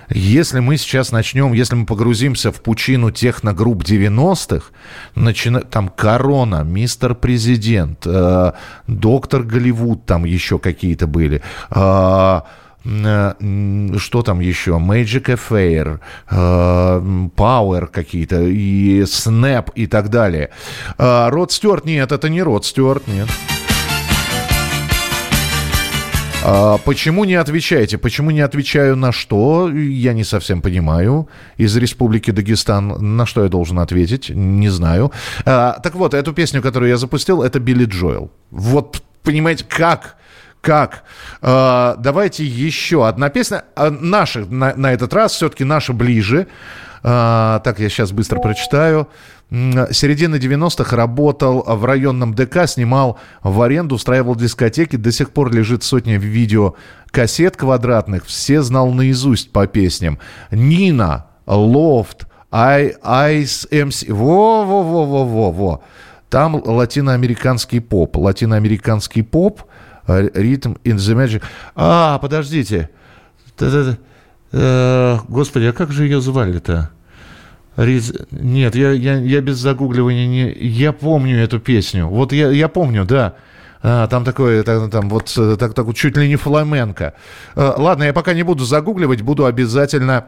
Если 0.09 0.61
мы 0.61 0.77
сейчас 0.77 1.11
начнем, 1.11 1.53
если 1.53 1.75
мы 1.75 1.87
погрузимся 1.87 2.53
в 2.53 2.63
пучину 2.63 3.11
техногрупп 3.11 3.83
90-х, 3.83 4.67
начина... 5.15 5.61
там 5.61 5.89
Корона, 5.89 6.63
Мистер 6.63 7.15
Президент, 7.15 8.07
э, 8.07 8.53
Доктор 8.87 9.43
Голливуд, 9.43 10.07
там 10.07 10.25
еще 10.25 10.59
какие-то 10.59 11.07
были, 11.07 11.43
Э, 11.71 12.41
что 12.87 14.23
там 14.23 14.41
еще, 14.41 14.73
Magic 14.73 15.37
Affair, 15.37 15.99
э, 16.31 16.37
Power 17.37 17.87
какие-то, 17.89 18.43
и 18.43 19.01
Snap 19.03 19.73
и 19.75 19.87
так 19.87 20.09
далее. 20.09 20.51
Э, 20.99 21.29
Род 21.29 21.51
Стюарт, 21.51 21.85
нет, 21.85 22.13
это 22.13 22.29
не 22.29 22.43
Род 22.43 22.65
Стюарт, 22.65 23.09
нет. 23.09 23.29
А 26.49 26.79
почему 26.79 27.25
не 27.25 27.35
отвечаете? 27.35 27.99
Почему 27.99 28.31
не 28.31 28.41
отвечаю 28.41 28.95
на 28.95 29.11
что? 29.11 29.69
Я 29.69 30.13
не 30.13 30.23
совсем 30.23 30.63
понимаю. 30.63 31.29
Из 31.57 31.77
Республики 31.77 32.31
Дагестан. 32.31 33.17
На 33.17 33.27
что 33.27 33.43
я 33.43 33.49
должен 33.49 33.81
ответить? 33.81 34.31
Не 34.31 34.69
знаю. 34.69 35.11
А, 35.45 35.81
так 35.83 35.97
вот, 35.97 36.15
эту 36.15 36.33
песню, 36.33 36.63
которую 36.63 36.91
я 36.91 36.99
запустил, 36.99 37.43
это 37.43 37.59
Билли 37.59 37.87
Джоэл. 37.87 38.31
Вот, 38.53 39.03
понимаете, 39.25 39.65
как? 39.69 40.19
Как. 40.67 41.05
Э, 41.43 41.95
давайте 41.97 42.45
еще 42.45 43.07
одна 43.07 43.29
песня. 43.31 43.65
А, 43.77 43.91
наша 43.91 44.41
на, 44.41 44.75
на 44.75 44.93
этот 44.93 45.15
раз 45.15 45.33
все-таки 45.33 45.63
наша 45.63 45.93
ближе. 45.93 46.49
Э, 47.05 47.61
так, 47.63 47.79
я 47.79 47.89
сейчас 47.89 48.11
быстро 48.11 48.41
прочитаю. 48.41 49.09
Середина 49.49 50.35
90-х 50.35 50.97
работал 50.97 51.63
в 51.65 51.85
районном 51.85 52.35
ДК, 52.35 52.67
снимал 52.67 53.17
в 53.45 53.63
аренду, 53.63 53.95
устраивал 53.95 54.35
дискотеки. 54.35 54.97
До 54.97 55.13
сих 55.13 55.31
пор 55.31 55.55
лежит 55.55 55.85
сотня 55.85 56.19
видео 56.19 56.75
кассет 57.13 57.57
квадратных. 57.57 58.25
Все 58.27 58.61
знал 58.61 58.91
наизусть 58.91 59.53
по 59.53 59.69
песням. 59.69 60.19
Нина, 60.51 61.27
Лофт, 61.47 62.27
Айс 62.51 63.69
МС. 63.71 64.03
Во-во-во-во-во-во. 64.09 65.85
Там 66.29 66.57
латиноамериканский 66.57 67.81
поп. 67.81 68.17
Латиноамериканский 68.17 69.23
поп– 69.23 69.63
Ритм 70.07 70.75
in 70.85 70.97
the 70.97 71.15
Magic. 71.15 71.43
А, 71.75 72.19
подождите. 72.19 72.91
Э, 74.53 75.19
господи, 75.29 75.65
а 75.67 75.73
как 75.73 75.93
же 75.93 76.05
ее 76.05 76.21
звали-то? 76.21 76.91
Риз... 77.77 78.13
Нет, 78.31 78.75
я, 78.75 78.93
я, 78.93 79.19
я 79.19 79.41
без 79.41 79.57
загугливания 79.59 80.27
не... 80.27 80.53
Я 80.53 80.93
помню 80.93 81.43
эту 81.43 81.61
песню. 81.61 82.09
Вот 82.09 82.33
я, 82.33 82.51
я 82.51 82.69
помню, 82.69 83.05
да. 83.05 83.35
А, 83.83 84.07
там 84.07 84.25
такое, 84.25 84.63
там, 84.63 84.91
там 84.91 85.09
вот 85.09 85.33
так, 85.59 85.75
так, 85.75 85.95
чуть 85.95 86.17
ли 86.17 86.29
не 86.29 86.37
фламенко. 86.37 87.15
А, 87.55 87.75
ладно, 87.77 88.05
я 88.05 88.13
пока 88.13 88.33
не 88.33 88.43
буду 88.43 88.65
загугливать, 88.65 89.23
буду 89.23 89.45
обязательно 89.45 90.17
а, 90.17 90.27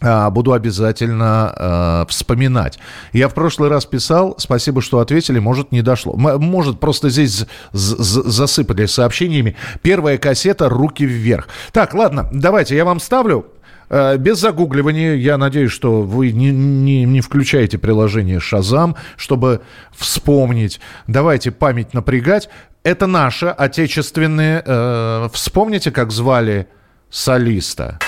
буду 0.00 0.52
обязательно 0.52 1.54
э, 1.56 2.04
вспоминать. 2.10 2.78
Я 3.12 3.28
в 3.28 3.34
прошлый 3.34 3.70
раз 3.70 3.86
писал, 3.86 4.34
спасибо, 4.38 4.82
что 4.82 4.98
ответили, 4.98 5.38
может, 5.38 5.72
не 5.72 5.82
дошло. 5.82 6.14
Может, 6.14 6.80
просто 6.80 7.08
здесь 7.08 7.46
засыпали 7.72 8.86
сообщениями. 8.86 9.56
Первая 9.82 10.18
кассета 10.18 10.68
«Руки 10.68 11.04
вверх». 11.04 11.48
Так, 11.72 11.94
ладно, 11.94 12.28
давайте, 12.32 12.76
я 12.76 12.84
вам 12.84 13.00
ставлю. 13.00 13.46
Э, 13.88 14.16
без 14.16 14.38
загугливания, 14.38 15.14
я 15.14 15.38
надеюсь, 15.38 15.70
что 15.70 16.02
вы 16.02 16.32
не, 16.32 16.50
не, 16.50 17.04
не 17.04 17.20
включаете 17.20 17.78
приложение 17.78 18.40
Шазам, 18.40 18.96
чтобы 19.16 19.62
вспомнить. 19.92 20.80
Давайте 21.06 21.50
память 21.50 21.94
напрягать. 21.94 22.48
Это 22.82 23.06
наше 23.06 23.46
отечественные. 23.46 24.62
Э, 24.64 25.28
вспомните, 25.32 25.90
как 25.90 26.10
звали 26.10 26.66
солиста. 27.10 27.98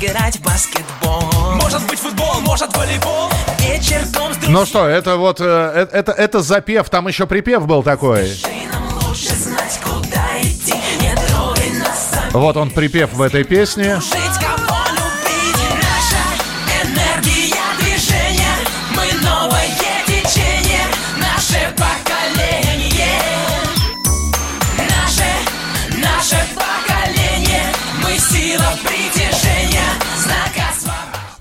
Играть 0.00 0.36
в 0.36 0.42
баскетбол. 0.42 1.22
Может 1.60 1.86
быть 1.86 1.98
футбол, 1.98 2.40
может 2.40 2.74
волейбол. 2.76 3.30
Вечерком 3.60 4.34
с 4.34 4.48
Ну 4.48 4.66
что, 4.66 4.86
это 4.86 5.16
вот, 5.16 5.40
э, 5.40 5.88
это, 5.92 6.12
это 6.12 6.40
запев, 6.40 6.90
там 6.90 7.08
еще 7.08 7.26
припев 7.26 7.66
был 7.66 7.82
такой. 7.82 8.30
Вот 12.32 12.56
он 12.56 12.70
припев 12.70 13.14
в 13.14 13.22
этой 13.22 13.44
песне. 13.44 13.96
Жить 13.96 14.25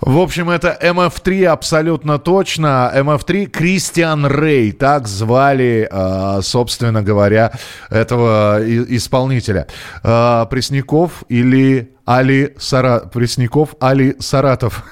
В 0.05 0.19
общем, 0.19 0.51
это 0.51 0.77
MF3 0.79 1.45
абсолютно 1.45 2.19
точно. 2.19 2.91
MF3 2.93 3.47
Кристиан 3.47 4.27
Рей, 4.27 4.71
так 4.71 5.07
звали, 5.07 5.89
а, 5.91 6.41
собственно 6.43 7.01
говоря, 7.01 7.53
этого 7.89 8.59
исполнителя. 8.63 9.65
А, 10.03 10.45
Пресняков 10.45 11.23
или 11.27 11.95
Али 12.05 12.53
Сара... 12.59 12.99
Пресняков 12.99 13.75
Али 13.79 14.15
Саратов. 14.19 14.83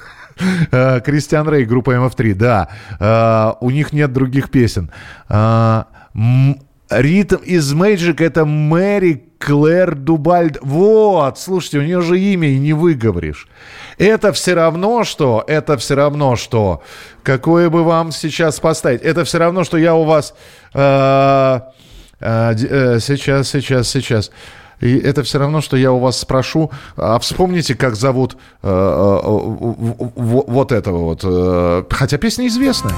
А, 0.72 0.98
Кристиан 1.06 1.48
Рей, 1.48 1.64
группа 1.64 1.92
MF3, 1.92 2.34
да. 2.34 3.56
У 3.60 3.70
них 3.70 3.92
нет 3.92 4.12
других 4.12 4.50
песен. 4.50 4.90
Ритм 7.00 7.36
из 7.36 7.72
Magic 7.72 8.22
это 8.24 8.44
Мэри 8.44 9.24
Клэр 9.38 9.94
Дубальд. 9.94 10.58
Вот, 10.62 11.38
слушайте, 11.38 11.78
у 11.78 11.82
нее 11.82 12.00
же 12.00 12.18
имя 12.18 12.48
и 12.48 12.58
не 12.58 12.72
выговоришь. 12.72 13.48
Это 13.98 14.32
все 14.32 14.54
равно, 14.54 15.04
что, 15.04 15.44
это 15.46 15.76
все 15.76 15.94
равно, 15.94 16.36
что, 16.36 16.82
какое 17.22 17.68
бы 17.70 17.84
вам 17.84 18.12
сейчас 18.12 18.60
поставить, 18.60 19.02
это 19.02 19.24
все 19.24 19.38
равно, 19.38 19.64
что 19.64 19.76
я 19.76 19.94
у 19.94 20.04
вас 20.04 20.34
э, 20.72 21.60
э, 22.20 22.54
э, 22.54 22.98
сейчас, 23.00 23.48
сейчас, 23.48 23.88
сейчас. 23.88 24.30
И 24.80 24.98
это 24.98 25.22
все 25.22 25.38
равно, 25.38 25.60
что 25.60 25.76
я 25.76 25.92
у 25.92 25.98
вас 25.98 26.18
спрошу, 26.18 26.70
а 26.96 27.18
вспомните, 27.18 27.74
как 27.74 27.96
зовут 27.96 28.36
э, 28.62 28.68
э, 28.68 30.08
вот 30.16 30.72
этого 30.72 30.98
вот, 30.98 31.20
э, 31.22 31.84
хотя 31.90 32.18
песня 32.18 32.46
известная. 32.46 32.94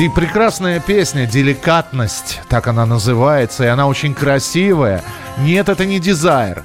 И 0.00 0.08
прекрасная 0.08 0.80
песня 0.80 1.26
«Деликатность», 1.26 2.40
так 2.48 2.68
она 2.68 2.86
называется, 2.86 3.64
и 3.64 3.66
она 3.66 3.86
очень 3.86 4.14
красивая. 4.14 5.04
Нет, 5.40 5.68
это 5.68 5.84
не 5.84 6.00
дизайр. 6.00 6.64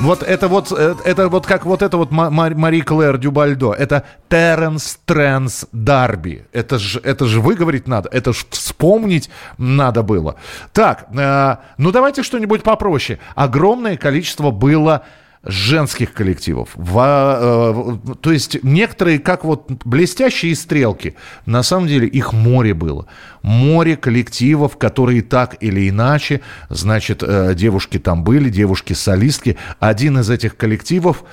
Вот 0.00 0.24
это 0.24 0.48
вот, 0.48 0.72
э, 0.76 0.96
это 1.04 1.28
вот 1.28 1.46
как 1.46 1.64
вот 1.64 1.80
это 1.80 1.96
вот 1.96 2.10
Мари 2.10 2.80
Клэр 2.80 3.18
Дюбальдо. 3.18 3.72
Это 3.72 4.02
Теренс 4.28 4.98
Тренс 5.04 5.66
Дарби. 5.70 6.44
Это 6.52 6.80
же 6.80 6.98
это 7.04 7.26
ж 7.26 7.38
выговорить 7.38 7.86
надо. 7.86 8.08
Это 8.08 8.32
ж 8.32 8.44
вспомнить 8.50 9.30
надо 9.56 10.02
было. 10.02 10.34
Так, 10.72 11.06
э, 11.16 11.56
ну 11.78 11.92
давайте 11.92 12.24
что-нибудь 12.24 12.64
попроще. 12.64 13.20
Огромное 13.36 13.96
количество 13.96 14.50
было 14.50 15.04
женских 15.42 16.12
коллективов. 16.12 16.70
Во, 16.74 17.38
э, 17.40 18.14
то 18.20 18.32
есть 18.32 18.62
некоторые, 18.62 19.18
как 19.18 19.44
вот 19.44 19.70
блестящие 19.84 20.54
стрелки, 20.54 21.14
на 21.46 21.62
самом 21.62 21.86
деле 21.88 22.06
их 22.06 22.32
море 22.32 22.74
было. 22.74 23.06
Море 23.42 23.96
коллективов, 23.96 24.76
которые 24.76 25.22
так 25.22 25.56
или 25.60 25.88
иначе, 25.88 26.42
значит, 26.68 27.22
э, 27.22 27.54
девушки 27.54 27.98
там 27.98 28.22
были, 28.22 28.50
девушки-солистки. 28.50 29.56
Один 29.78 30.18
из 30.18 30.30
этих 30.30 30.56
коллективов 30.56 31.24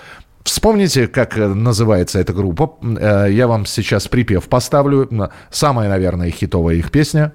Вспомните, 0.44 1.08
как 1.08 1.36
называется 1.36 2.20
эта 2.20 2.32
группа. 2.32 2.78
Э, 2.82 3.28
я 3.30 3.48
вам 3.48 3.66
сейчас 3.66 4.08
припев 4.08 4.46
поставлю. 4.46 5.10
Самая, 5.50 5.90
наверное, 5.90 6.32
хитовая 6.32 6.76
их 6.76 6.90
песня. 6.90 7.34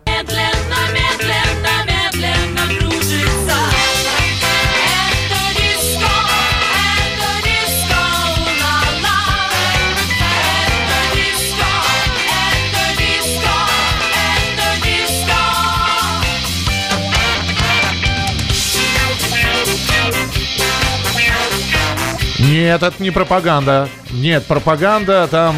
Нет, 22.72 22.82
это 22.82 23.02
не 23.02 23.10
пропаганда. 23.10 23.86
Нет, 24.10 24.46
пропаганда 24.46 25.28
там... 25.30 25.54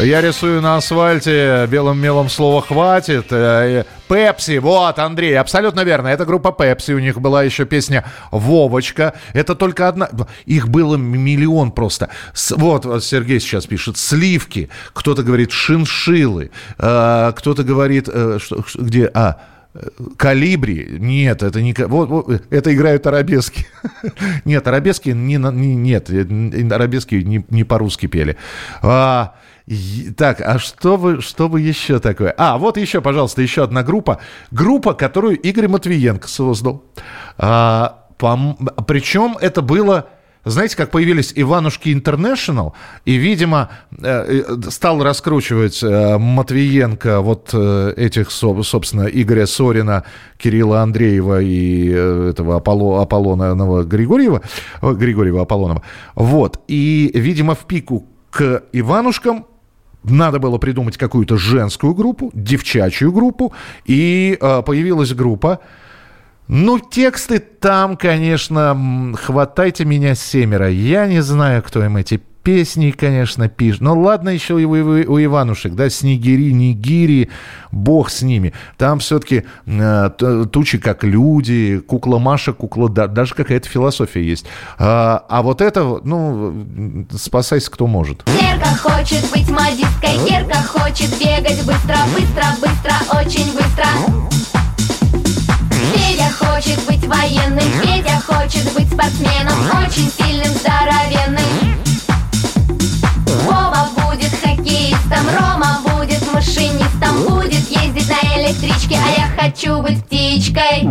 Я 0.00 0.20
рисую 0.20 0.60
на 0.60 0.78
асфальте, 0.78 1.68
белым 1.70 2.00
мелом 2.00 2.28
слова 2.28 2.60
хватит. 2.62 3.26
Э, 3.30 3.84
Пепси, 4.08 4.58
вот, 4.58 4.98
Андрей, 4.98 5.38
абсолютно 5.38 5.84
верно. 5.84 6.08
Это 6.08 6.24
группа 6.24 6.50
Пепси, 6.50 6.90
у 6.90 6.98
них 6.98 7.20
была 7.20 7.44
еще 7.44 7.64
песня 7.64 8.04
Вовочка. 8.32 9.14
Это 9.34 9.54
только 9.54 9.86
одна... 9.86 10.08
Их 10.46 10.68
было 10.68 10.96
миллион 10.96 11.70
просто. 11.70 12.08
Вот, 12.50 13.04
Сергей 13.04 13.38
сейчас 13.38 13.66
пишет, 13.66 13.96
сливки. 13.96 14.68
Кто-то 14.94 15.22
говорит 15.22 15.52
шиншилы. 15.52 16.50
Э, 16.78 17.32
кто-то 17.36 17.62
говорит... 17.62 18.08
Э, 18.12 18.40
где... 18.74 19.08
А, 19.14 19.36
Калибри? 20.18 20.98
Нет, 20.98 21.42
это 21.42 21.62
не... 21.62 21.72
Вот, 21.72 22.08
вот, 22.08 22.42
это 22.50 22.74
играют 22.74 23.06
арабески. 23.06 23.66
нет, 24.44 24.66
арабески 24.66 25.10
не, 25.10 25.36
не, 25.36 25.74
нет, 25.74 26.10
арабески 26.72 27.14
не, 27.16 27.44
не 27.48 27.64
по-русски 27.64 28.06
пели. 28.06 28.36
А, 28.82 29.34
так, 30.16 30.42
а 30.42 30.58
что 30.58 30.96
вы, 30.96 31.22
что 31.22 31.48
вы 31.48 31.62
еще 31.62 32.00
такое? 32.00 32.34
А, 32.36 32.58
вот 32.58 32.76
еще, 32.76 33.00
пожалуйста, 33.00 33.40
еще 33.40 33.64
одна 33.64 33.82
группа. 33.82 34.20
Группа, 34.50 34.92
которую 34.92 35.38
Игорь 35.38 35.68
Матвиенко 35.68 36.28
создал. 36.28 36.84
А, 37.38 38.06
по, 38.18 38.36
причем 38.86 39.38
это 39.40 39.62
было 39.62 40.08
знаете, 40.44 40.76
как 40.76 40.90
появились 40.90 41.32
Иванушки 41.36 41.92
Интернешнл, 41.92 42.74
и, 43.04 43.14
видимо, 43.14 43.70
э, 43.96 44.42
э, 44.48 44.70
стал 44.70 45.02
раскручивать 45.02 45.82
э, 45.82 46.18
Матвиенко 46.18 47.20
вот 47.20 47.54
этих, 47.54 48.30
собственно, 48.30 49.02
Игоря 49.02 49.46
Сорина, 49.46 50.04
Кирилла 50.38 50.82
Андреева 50.82 51.40
и 51.40 51.86
этого 51.88 52.56
Аполло, 52.56 53.02
Аполлонова 53.02 53.84
Григорьева, 53.84 54.42
Григорьева 54.82 55.42
Аполлонова. 55.42 55.82
Вот. 56.16 56.60
И, 56.66 57.12
видимо, 57.14 57.54
в 57.54 57.66
пику 57.66 58.08
к 58.30 58.64
Иванушкам 58.72 59.46
надо 60.02 60.40
было 60.40 60.58
придумать 60.58 60.96
какую-то 60.96 61.36
женскую 61.36 61.94
группу, 61.94 62.32
девчачью 62.34 63.12
группу, 63.12 63.52
и 63.84 64.36
появилась 64.40 65.12
группа. 65.14 65.60
Ну, 66.48 66.78
тексты 66.78 67.38
там, 67.38 67.96
конечно, 67.96 69.14
хватайте 69.18 69.84
меня 69.84 70.14
семеро. 70.14 70.68
Я 70.68 71.06
не 71.06 71.22
знаю, 71.22 71.62
кто 71.62 71.84
им 71.84 71.96
эти 71.96 72.20
песни, 72.42 72.90
конечно, 72.90 73.48
пишет. 73.48 73.80
Но 73.80 73.98
ладно 73.98 74.28
еще 74.28 74.60
и 74.60 74.64
у, 74.64 74.72
у 74.72 75.22
Иванушек, 75.22 75.74
да, 75.74 75.88
снегири, 75.88 76.52
нигири, 76.52 77.30
бог 77.70 78.10
с 78.10 78.22
ними. 78.22 78.52
Там 78.76 78.98
все-таки 78.98 79.44
э, 79.66 80.10
тучи 80.52 80.78
как 80.78 81.04
люди, 81.04 81.78
кукла 81.78 82.18
Маша, 82.18 82.52
кукла, 82.52 82.88
да, 82.88 83.06
даже 83.06 83.34
какая-то 83.34 83.68
философия 83.68 84.24
есть. 84.24 84.46
А, 84.78 85.24
а 85.28 85.42
вот 85.42 85.60
это, 85.60 86.00
ну, 86.02 87.06
спасайся 87.12 87.70
кто 87.70 87.86
может. 87.86 88.24
Лерка 88.28 88.76
хочет 88.76 89.24
быть 89.30 89.48
модисткой, 89.48 90.18
Лерка 90.28 90.62
хочет 90.62 91.10
бегать 91.18 91.64
быстро, 91.64 91.96
быстро, 92.14 92.44
быстро, 92.60 93.20
очень 93.20 93.52
быстро. 93.52 94.51
Федя 95.94 96.30
хочет 96.30 96.84
быть 96.86 97.04
военным, 97.06 97.64
Федя 97.82 98.20
хочет 98.26 98.72
быть 98.72 98.86
спортсменом, 98.92 99.58
очень 99.82 100.10
сильным, 100.16 100.52
здоровенным. 100.54 101.82
Вова 103.44 103.88
будет 103.96 104.30
хоккеистом, 104.42 105.26
Рома 105.36 105.80
будет 105.84 106.32
машинистом 106.32 107.22
Будет 107.28 107.68
ездить 107.68 108.08
на 108.08 108.20
электричке, 108.36 108.96
а 108.96 109.20
я 109.20 109.42
хочу 109.42 109.82
быть 109.82 110.04
птичкой. 110.04 110.82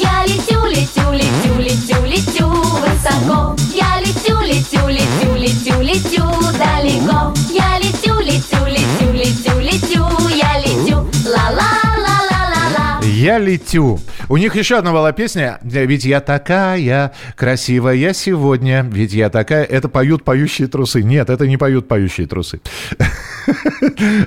Я 0.00 0.24
летю, 0.24 0.64
летю, 0.66 1.12
летю, 1.12 1.58
летю, 1.58 2.04
летю 2.04 2.48
высоко. 2.48 3.56
Я 3.74 4.00
летю, 4.00 4.40
летю, 4.40 4.88
летю, 4.88 5.36
летю, 5.36 5.80
летю 5.80 6.24
далеко. 6.58 7.32
Я 7.50 7.71
Я 13.22 13.38
летю 13.38 14.00
у 14.28 14.36
них 14.36 14.56
еще 14.56 14.78
одна 14.78 14.92
была 14.92 15.12
песня 15.12 15.58
«Ведь 15.62 16.04
я 16.04 16.20
такая 16.20 17.12
красивая 17.36 18.14
сегодня, 18.14 18.82
ведь 18.82 19.12
я 19.12 19.28
такая...» 19.28 19.64
Это 19.64 19.88
поют 19.88 20.24
поющие 20.24 20.68
трусы. 20.68 21.02
Нет, 21.02 21.28
это 21.28 21.46
не 21.46 21.56
поют 21.56 21.88
поющие 21.88 22.26
трусы. 22.26 22.60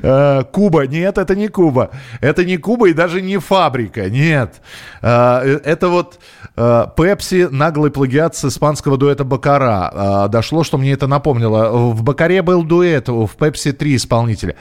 Э, 0.04 0.44
Куба. 0.52 0.86
Нет, 0.88 1.18
это 1.18 1.36
не 1.36 1.48
Куба. 1.48 1.92
Это 2.22 2.46
не 2.46 2.58
Куба 2.58 2.90
и 2.90 2.94
даже 2.94 3.22
не 3.22 3.38
фабрика. 3.38 4.10
Нет. 4.10 4.62
Э, 5.02 5.60
это 5.64 5.88
вот 5.88 6.20
э, 6.56 6.86
Пепси, 6.96 7.48
наглый 7.50 7.92
плагиат 7.92 8.36
с 8.36 8.46
испанского 8.46 8.98
дуэта 8.98 9.24
Бакара. 9.24 10.28
Дошло, 10.30 10.64
что 10.64 10.78
мне 10.78 10.92
это 10.92 11.08
напомнило. 11.08 11.70
В 11.94 12.04
Бакаре 12.04 12.42
был 12.42 12.64
дуэт, 12.64 13.08
в 13.08 13.30
Пепси 13.40 13.72
три 13.72 13.96
исполнителя. 13.96 14.56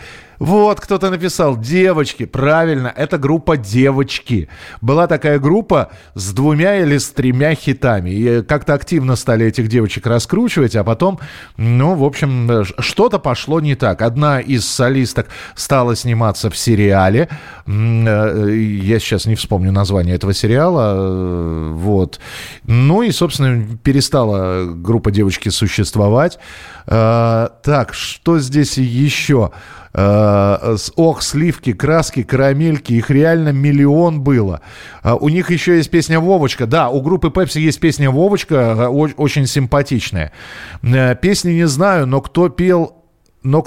Вот 0.45 0.79
кто-то 0.79 1.09
написал, 1.09 1.57
девочки, 1.57 2.27
правильно, 2.27 2.93
это 2.95 3.17
группа 3.17 3.57
девочки. 3.57 4.51
Была 4.83 5.07
такая 5.07 5.39
группа 5.39 5.91
с 6.15 6.35
двумя 6.35 6.77
или 6.83 6.99
с 6.99 7.09
тремя 7.09 7.55
хитами. 7.55 8.11
И 8.11 8.43
как-то 8.43 8.75
активно 8.75 9.17
стали 9.17 9.47
этих 9.47 9.69
девочек 9.69 10.07
раскручивать, 10.07 10.77
а 10.77 10.85
потом, 10.85 11.19
ну, 11.57 11.95
в 11.95 12.05
общем, 12.05 12.63
что-то 12.79 13.19
пошло 13.19 13.59
не 13.59 13.75
так. 13.75 14.03
Одна 14.03 14.39
из 14.39 14.69
солисток 14.69 15.29
стала 15.55 15.97
сниматься 15.97 16.51
в 16.51 16.59
сериале. 16.59 17.31
Э, 17.67 18.55
я 18.55 18.99
сейчас 18.99 19.25
не 19.25 19.37
вспомню 19.37 19.73
название 19.73 20.15
этого 20.15 20.35
сериала. 20.35 20.95
Э, 20.95 21.71
вот. 21.73 22.21
Ну 22.65 23.01
и, 23.01 23.13
собственно, 23.13 23.65
перестала 23.83 24.67
группа 24.67 25.11
девочки 25.11 25.49
существовать. 25.49 26.39
Э, 26.87 27.49
так, 27.63 27.95
что 27.95 28.39
здесь 28.39 28.77
еще? 28.77 29.53
Э, 29.97 30.77
ох, 30.97 31.23
сливки, 31.23 31.73
краски, 31.73 32.25
карамельки, 32.25 32.93
их 32.93 33.11
реально 33.11 33.51
миллион 33.51 34.23
было. 34.23 34.61
Э, 35.05 35.13
у 35.13 35.29
них 35.29 35.51
еще 35.51 35.77
есть 35.77 35.91
песня 35.91 36.19
«Вовочка». 36.19 36.67
Да, 36.67 36.89
у 36.89 37.01
группы 37.01 37.31
Пепси 37.31 37.61
есть 37.61 37.79
песня 37.79 38.11
«Вовочка», 38.11 38.89
очень 38.89 39.47
симпатичная. 39.47 40.33
Песни 40.83 41.53
не 41.53 41.69
знаю, 41.69 42.07
но 42.07 42.21
кто 42.21 42.49
пел 42.49 43.05
но 43.45 43.63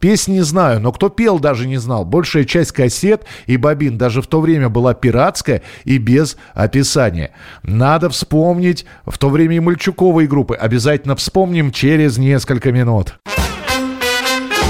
песни 0.00 0.34
не 0.34 0.40
знаю, 0.40 0.80
но 0.80 0.90
кто 0.90 1.08
пел, 1.08 1.38
даже 1.38 1.68
не 1.68 1.76
знал. 1.76 2.04
Большая 2.04 2.44
часть 2.44 2.72
кассет 2.72 3.24
и 3.46 3.56
бобин 3.56 3.96
даже 3.96 4.22
в 4.22 4.26
то 4.26 4.40
время 4.40 4.68
была 4.68 4.92
пиратская 4.92 5.62
и 5.84 5.98
без 5.98 6.36
описания. 6.52 7.30
Надо 7.62 8.10
вспомнить 8.10 8.84
в 9.06 9.16
то 9.18 9.30
время 9.30 9.56
и 9.56 9.60
Мальчуковой 9.60 10.26
группы. 10.26 10.56
Обязательно 10.56 11.14
вспомним 11.14 11.70
через 11.70 12.18
несколько 12.18 12.72
минут. 12.72 13.20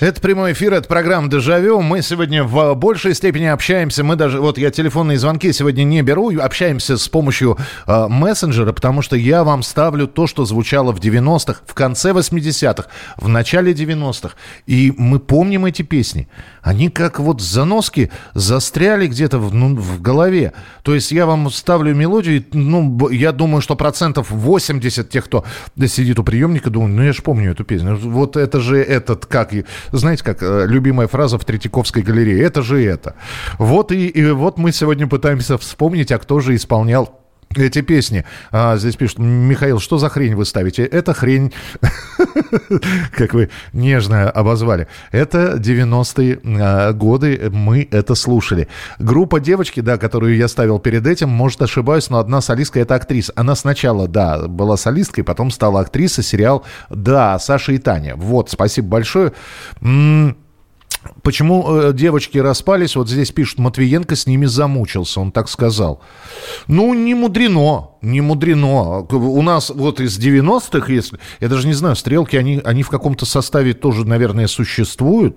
Это 0.00 0.18
прямой 0.22 0.52
эфир, 0.52 0.72
это 0.72 0.88
программа 0.88 1.28
«Дежавю». 1.28 1.82
Мы 1.82 2.00
сегодня 2.00 2.42
в 2.42 2.72
большей 2.72 3.14
степени 3.14 3.44
общаемся. 3.44 4.02
Мы 4.02 4.16
даже, 4.16 4.40
вот 4.40 4.56
я 4.56 4.70
телефонные 4.70 5.18
звонки 5.18 5.52
сегодня 5.52 5.84
не 5.84 6.00
беру, 6.00 6.32
общаемся 6.40 6.96
с 6.96 7.06
помощью 7.06 7.58
э, 7.86 8.06
мессенджера, 8.08 8.72
потому 8.72 9.02
что 9.02 9.14
я 9.14 9.44
вам 9.44 9.62
ставлю 9.62 10.06
то, 10.06 10.26
что 10.26 10.46
звучало 10.46 10.92
в 10.92 11.00
90-х, 11.00 11.60
в 11.66 11.74
конце 11.74 12.12
80-х, 12.12 12.88
в 13.18 13.28
начале 13.28 13.74
90-х. 13.74 14.36
И 14.64 14.90
мы 14.96 15.18
помним 15.18 15.66
эти 15.66 15.82
песни. 15.82 16.28
Они 16.62 16.88
как 16.88 17.20
вот 17.20 17.42
заноски 17.42 18.10
застряли 18.32 19.06
где-то 19.06 19.38
в, 19.38 19.54
ну, 19.54 19.76
в 19.76 20.00
голове. 20.00 20.54
То 20.82 20.94
есть 20.94 21.12
я 21.12 21.26
вам 21.26 21.50
ставлю 21.50 21.94
мелодию, 21.94 22.42
ну, 22.54 23.10
я 23.10 23.32
думаю, 23.32 23.60
что 23.60 23.76
процентов 23.76 24.30
80 24.30 25.10
тех, 25.10 25.26
кто 25.26 25.44
сидит 25.88 26.18
у 26.18 26.24
приемника, 26.24 26.70
думают, 26.70 26.96
ну, 26.96 27.02
я 27.02 27.12
же 27.12 27.20
помню 27.20 27.50
эту 27.50 27.64
песню. 27.64 27.96
Вот 27.96 28.38
это 28.38 28.60
же 28.60 28.78
этот, 28.78 29.26
как 29.26 29.52
знаете, 29.92 30.24
как 30.24 30.42
э, 30.42 30.66
любимая 30.66 31.08
фраза 31.08 31.38
в 31.38 31.44
Третьяковской 31.44 32.02
галерее, 32.02 32.42
это 32.42 32.62
же 32.62 32.82
это. 32.82 33.14
Вот 33.58 33.92
и, 33.92 34.06
и 34.06 34.30
вот 34.30 34.58
мы 34.58 34.72
сегодня 34.72 35.06
пытаемся 35.06 35.58
вспомнить, 35.58 36.12
а 36.12 36.18
кто 36.18 36.40
же 36.40 36.54
исполнял 36.54 37.19
эти 37.56 37.80
песни. 37.80 38.24
А, 38.52 38.76
здесь 38.76 38.94
пишут, 38.94 39.18
Михаил, 39.18 39.80
что 39.80 39.98
за 39.98 40.08
хрень 40.08 40.36
вы 40.36 40.44
ставите? 40.44 40.84
Это 40.84 41.12
хрень, 41.12 41.52
как 43.10 43.34
вы 43.34 43.50
нежно 43.72 44.30
обозвали. 44.30 44.86
Это 45.10 45.56
90-е 45.56 46.40
а, 46.44 46.92
годы, 46.92 47.50
мы 47.52 47.88
это 47.90 48.14
слушали. 48.14 48.68
Группа 49.00 49.40
девочки, 49.40 49.80
да, 49.80 49.98
которую 49.98 50.36
я 50.36 50.46
ставил 50.46 50.78
перед 50.78 51.08
этим, 51.08 51.28
может 51.28 51.60
ошибаюсь, 51.60 52.08
но 52.08 52.20
одна 52.20 52.40
солистка 52.40 52.78
это 52.78 52.94
актриса. 52.94 53.32
Она 53.34 53.56
сначала, 53.56 54.06
да, 54.06 54.46
была 54.46 54.76
солисткой, 54.76 55.24
потом 55.24 55.50
стала 55.50 55.80
актрисой, 55.80 56.22
сериал, 56.22 56.64
да, 56.88 57.36
Саша 57.40 57.72
и 57.72 57.78
Таня. 57.78 58.14
Вот, 58.14 58.50
спасибо 58.50 58.86
большое. 58.86 59.32
Почему 61.22 61.64
э, 61.66 61.92
девочки 61.94 62.36
распались? 62.36 62.94
Вот 62.94 63.08
здесь 63.08 63.30
пишут, 63.30 63.58
Матвиенко 63.58 64.14
с 64.16 64.26
ними 64.26 64.44
замучился, 64.44 65.20
он 65.20 65.32
так 65.32 65.48
сказал. 65.48 66.02
Ну, 66.66 66.92
не 66.92 67.14
мудрено, 67.14 67.90
не 68.02 68.20
мудрено. 68.20 69.00
У 69.10 69.42
нас 69.42 69.70
вот 69.70 70.00
из 70.00 70.18
90-х, 70.18 70.92
если, 70.92 71.18
я 71.40 71.48
даже 71.48 71.66
не 71.66 71.72
знаю, 71.72 71.96
стрелки, 71.96 72.36
они, 72.36 72.60
они 72.64 72.82
в 72.82 72.90
каком-то 72.90 73.24
составе 73.24 73.72
тоже, 73.72 74.06
наверное, 74.06 74.46
существуют. 74.46 75.36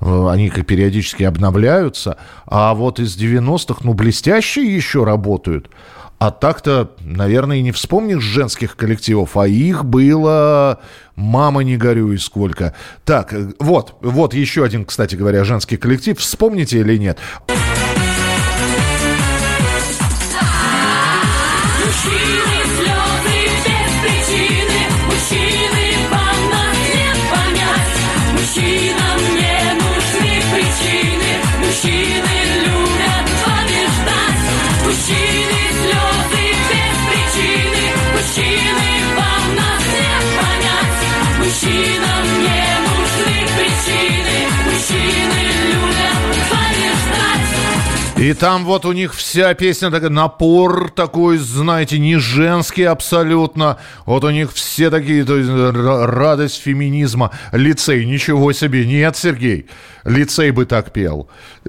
Э, 0.00 0.28
они 0.30 0.50
периодически 0.50 1.22
обновляются. 1.22 2.18
А 2.46 2.74
вот 2.74 2.98
из 2.98 3.16
90-х, 3.16 3.80
ну, 3.84 3.94
блестящие 3.94 4.74
еще 4.74 5.04
работают. 5.04 5.70
А 6.24 6.30
так-то, 6.30 6.90
наверное, 7.02 7.58
и 7.58 7.62
не 7.62 7.70
вспомнишь 7.70 8.22
женских 8.22 8.76
коллективов, 8.76 9.36
а 9.36 9.46
их 9.46 9.84
было 9.84 10.80
«Мама, 11.16 11.60
не 11.60 11.76
горюй, 11.76 12.18
сколько». 12.18 12.74
Так, 13.04 13.34
э, 13.34 13.52
вот, 13.58 13.98
вот 14.00 14.32
еще 14.32 14.64
один, 14.64 14.86
кстати 14.86 15.16
говоря, 15.16 15.44
женский 15.44 15.76
коллектив. 15.76 16.18
Вспомните 16.18 16.78
или 16.78 16.96
нет? 16.96 17.18
И 48.24 48.32
там 48.32 48.64
вот 48.64 48.86
у 48.86 48.92
них 48.92 49.14
вся 49.14 49.52
песня 49.52 49.90
такая, 49.90 50.08
напор 50.08 50.90
такой, 50.90 51.36
знаете, 51.36 51.98
не 51.98 52.16
женский 52.16 52.84
абсолютно. 52.84 53.76
Вот 54.06 54.24
у 54.24 54.30
них 54.30 54.54
все 54.54 54.88
такие, 54.88 55.24
то 55.24 55.36
есть, 55.36 55.50
радость 55.50 56.62
феминизма. 56.62 57.32
Лицей, 57.52 58.06
ничего 58.06 58.54
себе. 58.54 58.86
Нет, 58.86 59.18
Сергей, 59.18 59.66
лицей 60.04 60.50
бы 60.50 60.66
так 60.66 60.92
пел. 60.92 61.28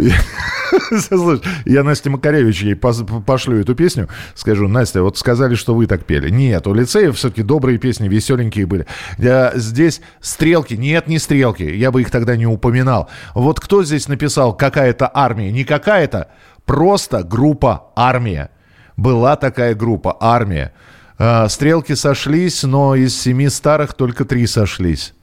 Я 1.65 1.83
Насте 1.83 2.09
Макаревич 2.09 2.63
ей 2.63 2.75
пошлю 2.75 3.59
эту 3.59 3.75
песню, 3.75 4.09
скажу, 4.33 4.67
Настя, 4.67 5.01
вот 5.01 5.17
сказали, 5.17 5.55
что 5.55 5.73
вы 5.75 5.87
так 5.87 6.05
пели. 6.05 6.29
Нет, 6.29 6.67
у 6.67 6.73
лицея 6.73 7.11
все-таки 7.11 7.43
добрые 7.43 7.77
песни, 7.77 8.07
веселенькие 8.07 8.65
были. 8.65 8.85
Здесь 9.55 10.01
стрелки, 10.21 10.75
нет, 10.75 11.07
не 11.07 11.19
стрелки, 11.19 11.63
я 11.63 11.91
бы 11.91 12.01
их 12.01 12.11
тогда 12.11 12.35
не 12.35 12.47
упоминал. 12.47 13.09
Вот 13.33 13.59
кто 13.59 13.83
здесь 13.83 14.07
написал 14.07 14.55
какая-то 14.55 15.09
армия? 15.13 15.51
Не 15.51 15.63
какая-то, 15.63 16.29
просто 16.65 17.23
группа 17.23 17.91
армия. 17.95 18.49
Была 18.97 19.35
такая 19.35 19.75
группа 19.75 20.15
армия. 20.19 20.73
А, 21.17 21.47
стрелки 21.49 21.93
сошлись, 21.95 22.63
но 22.63 22.95
из 22.95 23.19
семи 23.19 23.49
старых 23.49 23.93
только 23.93 24.25
три 24.25 24.47
сошлись. 24.47 25.13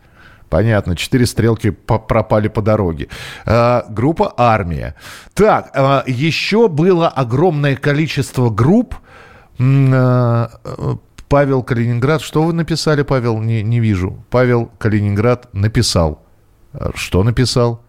Понятно, 0.53 0.97
четыре 0.97 1.25
стрелки 1.25 1.71
пропали 1.71 2.49
по 2.49 2.61
дороге. 2.61 3.09
Э, 3.47 3.85
группа 3.88 4.35
«Армия». 4.37 4.95
Так, 5.33 5.71
э, 5.75 6.03
еще 6.07 6.69
было 6.69 7.09
огромное 7.09 7.75
количество 7.75 8.51
групп. 8.51 8.95
Э, 9.59 10.49
Павел 11.31 11.62
Калининград. 11.62 12.21
Что 12.21 12.43
вы 12.43 12.53
написали, 12.53 13.01
Павел? 13.01 13.38
Не, 13.38 13.62
не 13.62 13.81
вижу. 13.81 14.23
Павел 14.29 14.71
Калининград 14.77 15.49
написал. 15.55 16.23
Что 16.97 17.23
написал? 17.23 17.81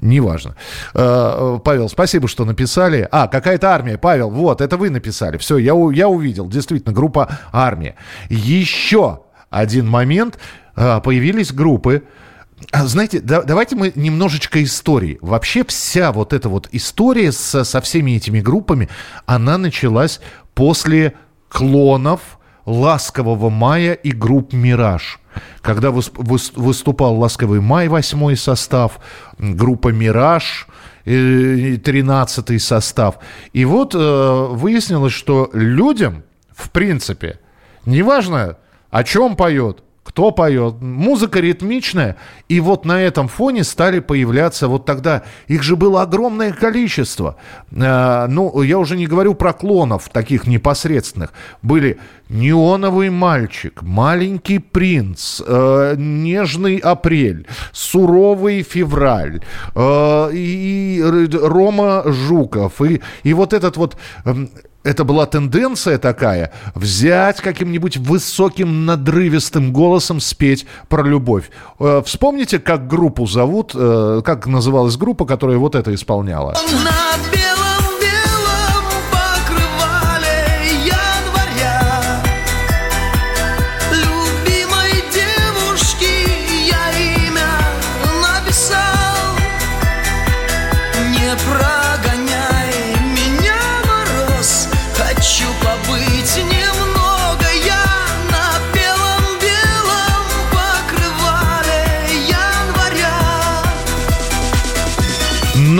Неважно. 0.00 0.54
Павел, 0.92 1.88
спасибо, 1.88 2.28
что 2.28 2.44
написали. 2.44 3.08
А, 3.10 3.26
какая-то 3.26 3.70
армия. 3.74 3.98
Павел, 3.98 4.30
вот, 4.30 4.60
это 4.60 4.76
вы 4.76 4.90
написали. 4.90 5.38
Все, 5.38 5.58
я, 5.58 5.72
я 5.92 6.08
увидел. 6.08 6.48
Действительно, 6.48 6.94
группа 6.94 7.36
«Армия». 7.52 7.96
Еще 8.28 9.18
один 9.50 9.88
момент. 9.88 10.38
А, 10.74 11.00
появились 11.00 11.52
группы, 11.52 12.04
а, 12.72 12.86
знаете, 12.86 13.20
да, 13.20 13.42
давайте 13.42 13.76
мы 13.76 13.92
немножечко 13.94 14.62
истории. 14.62 15.18
Вообще 15.20 15.64
вся 15.64 16.12
вот 16.12 16.32
эта 16.32 16.48
вот 16.48 16.68
история 16.72 17.32
со, 17.32 17.64
со 17.64 17.80
всеми 17.80 18.12
этими 18.12 18.40
группами, 18.40 18.88
она 19.26 19.58
началась 19.58 20.20
после 20.54 21.14
клонов 21.48 22.38
«Ласкового 22.64 23.50
мая» 23.50 23.92
и 23.92 24.12
групп 24.12 24.52
«Мираж». 24.52 25.20
Когда 25.60 25.90
выступал 25.90 27.18
«Ласковый 27.18 27.60
май» 27.60 27.88
восьмой 27.88 28.36
состав, 28.36 29.00
группа 29.38 29.88
«Мираж», 29.88 30.66
э, 31.04 31.76
тринадцатый 31.76 32.58
состав. 32.58 33.16
И 33.52 33.66
вот 33.66 33.94
э, 33.94 34.46
выяснилось, 34.50 35.12
что 35.12 35.50
людям, 35.52 36.24
в 36.54 36.70
принципе, 36.70 37.38
неважно, 37.84 38.56
о 38.90 39.04
чем 39.04 39.36
поет, 39.36 39.82
кто 40.06 40.30
поет. 40.30 40.80
Музыка 40.80 41.40
ритмичная. 41.40 42.16
И 42.48 42.60
вот 42.60 42.84
на 42.84 43.02
этом 43.02 43.26
фоне 43.26 43.64
стали 43.64 43.98
появляться 43.98 44.68
вот 44.68 44.86
тогда. 44.86 45.24
Их 45.48 45.62
же 45.64 45.74
было 45.74 46.02
огромное 46.02 46.52
количество. 46.52 47.36
Э, 47.72 48.26
ну, 48.28 48.62
я 48.62 48.78
уже 48.78 48.96
не 48.96 49.06
говорю 49.06 49.34
про 49.34 49.52
клонов 49.52 50.08
таких 50.08 50.46
непосредственных. 50.46 51.32
Были 51.62 51.98
«Неоновый 52.28 53.10
мальчик», 53.10 53.82
«Маленький 53.82 54.58
принц», 54.58 55.42
э, 55.44 55.94
«Нежный 55.96 56.78
апрель», 56.78 57.46
«Суровый 57.72 58.62
февраль», 58.62 59.42
э, 59.74 60.30
и 60.32 61.04
Рома 61.32 62.04
Жуков. 62.06 62.80
И, 62.82 63.00
и 63.22 63.34
вот 63.34 63.52
этот 63.52 63.76
вот 63.76 63.96
эм, 64.24 64.50
это 64.86 65.04
была 65.04 65.26
тенденция 65.26 65.98
такая, 65.98 66.52
взять 66.74 67.40
каким-нибудь 67.40 67.96
высоким 67.96 68.86
надрывистым 68.86 69.72
голосом 69.72 70.20
спеть 70.20 70.66
про 70.88 71.02
любовь. 71.02 71.50
Э, 71.80 72.02
вспомните, 72.04 72.58
как 72.60 72.86
группу 72.86 73.26
зовут, 73.26 73.72
э, 73.74 74.22
как 74.24 74.46
называлась 74.46 74.96
группа, 74.96 75.26
которая 75.26 75.58
вот 75.58 75.74
это 75.74 75.92
исполняла. 75.92 76.52
На 76.52 77.25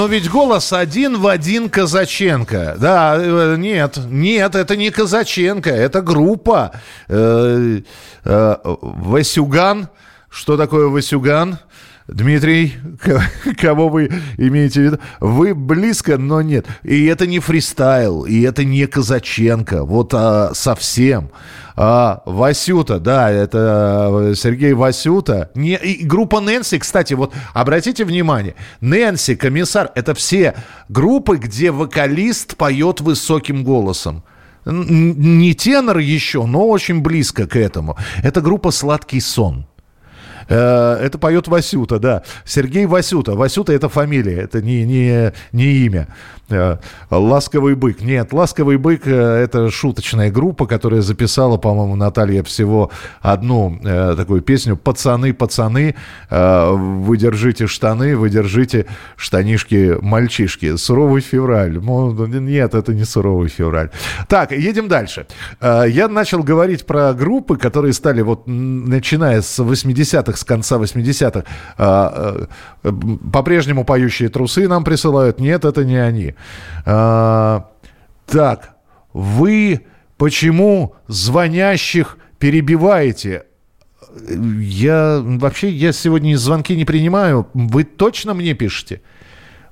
Но 0.07 0.12
ведь 0.12 0.31
голос 0.31 0.73
один 0.73 1.19
в 1.19 1.27
один 1.27 1.69
Казаченко. 1.69 2.77
Да, 2.79 3.16
э, 3.19 3.57
нет, 3.59 3.99
нет, 4.07 4.55
это 4.55 4.77
не 4.77 4.90
Казаченко, 4.90 5.69
это 5.69 6.01
группа. 6.01 6.71
Э, 7.09 7.81
э, 8.25 8.57
Васюган. 8.62 9.88
Что 10.31 10.57
такое 10.57 10.87
Васюган? 10.87 11.59
Дмитрий, 12.09 12.75
кого 13.61 13.88
вы 13.88 14.11
имеете 14.37 14.81
в 14.81 14.85
виду? 14.85 14.99
Вы 15.19 15.55
близко, 15.55 16.19
но 16.19 16.40
нет. 16.40 16.66
И 16.85 17.07
это 17.07 17.27
не 17.27 17.40
фристайл, 17.40 18.25
и 18.25 18.42
это 18.42 18.64
не 18.64 18.87
Казаченко. 18.87 19.85
Вот 19.85 20.14
а, 20.14 20.53
совсем. 20.55 21.31
А, 21.75 22.23
Васюта, 22.25 23.01
да, 23.01 23.31
это 23.31 24.31
э, 24.31 24.35
Сергей 24.37 24.73
Васюта. 24.73 25.51
Не, 25.57 25.77
и 25.77 26.05
группа 26.05 26.40
Нэнси, 26.40 26.79
кстати, 26.79 27.14
вот 27.14 27.35
обратите 27.53 28.05
внимание. 28.05 28.55
Нэнси, 28.81 29.35
комиссар, 29.35 29.90
это 29.97 30.14
все 30.14 30.55
группы, 30.88 31.38
где 31.38 31.73
вокалист 31.73 32.57
поет 32.57 33.01
высоким 33.01 33.64
голосом 33.64 34.23
не 34.69 35.55
тенор 35.55 35.99
еще, 35.99 36.45
но 36.45 36.66
очень 36.69 37.01
близко 37.01 37.47
к 37.47 37.57
этому. 37.57 37.97
Это 38.23 38.40
группа 38.40 38.73
«Сладкий 38.73 39.21
сон». 39.21 39.66
Э, 40.49 40.95
это 41.01 41.19
поет 41.19 41.49
Васюта, 41.49 41.99
да. 41.99 42.23
Сергей 42.45 42.87
Васюта. 42.87 43.35
Васюта 43.35 43.73
это 43.73 43.89
фамилия, 43.89 44.43
это 44.43 44.63
не, 44.63 44.85
не, 44.85 45.33
не 45.53 45.73
имя. 45.87 46.09
Э, 46.49 46.77
Ласковый 47.11 47.75
бык. 47.75 48.03
Нет, 48.03 48.33
Ласковый 48.33 48.77
бык 48.77 49.07
э, 49.07 49.11
это 49.11 49.71
шуточная 49.71 50.31
группа, 50.31 50.67
которая 50.67 51.01
записала, 51.01 51.57
по-моему, 51.57 51.97
Наталья 51.97 52.43
всего 52.43 52.91
одну 53.21 53.79
такую 53.83 54.43
песню 54.43 54.77
«Пацаны, 54.77 55.33
пацаны, 55.33 55.95
вы 56.31 57.17
держите 57.17 57.67
штаны, 57.67 58.17
вы 58.17 58.31
держите 58.31 58.87
штанишки 59.17 59.97
мальчишки». 60.01 60.77
Суровый 60.77 61.21
февраль. 61.21 61.79
Нет, 61.79 62.75
это 62.75 62.95
не 62.95 63.05
суровый 63.05 63.49
февраль. 63.49 63.91
Так, 64.29 64.53
едем 64.53 64.89
дальше. 64.89 65.27
Я 65.61 66.09
начал 66.09 66.43
говорить 66.43 66.87
про 66.87 67.13
группы, 67.13 67.57
которые 67.57 67.93
стали 67.93 68.23
вот 68.23 68.47
начиная 68.47 69.43
с 69.43 69.59
80-х 69.59 70.07
80-х, 70.07 70.37
с 70.37 70.45
конца 70.45 70.77
80-х, 70.77 71.45
а, 71.79 72.47
а, 72.85 72.93
по-прежнему 73.33 73.85
поющие 73.85 74.29
трусы 74.29 74.69
нам 74.69 74.85
присылают. 74.85 75.39
Нет, 75.41 75.65
это 75.65 75.85
не 75.85 75.97
они. 75.97 76.35
А, 76.85 77.70
так, 78.27 78.77
вы 79.12 79.87
почему 80.16 80.94
звонящих 81.09 82.18
перебиваете? 82.38 83.44
Я 84.29 85.20
вообще, 85.22 85.68
я 85.70 85.92
сегодня 85.92 86.37
звонки 86.37 86.77
не 86.77 86.85
принимаю. 86.85 87.49
Вы 87.55 87.85
точно 87.85 88.35
мне 88.35 88.55
пишете? 88.55 89.03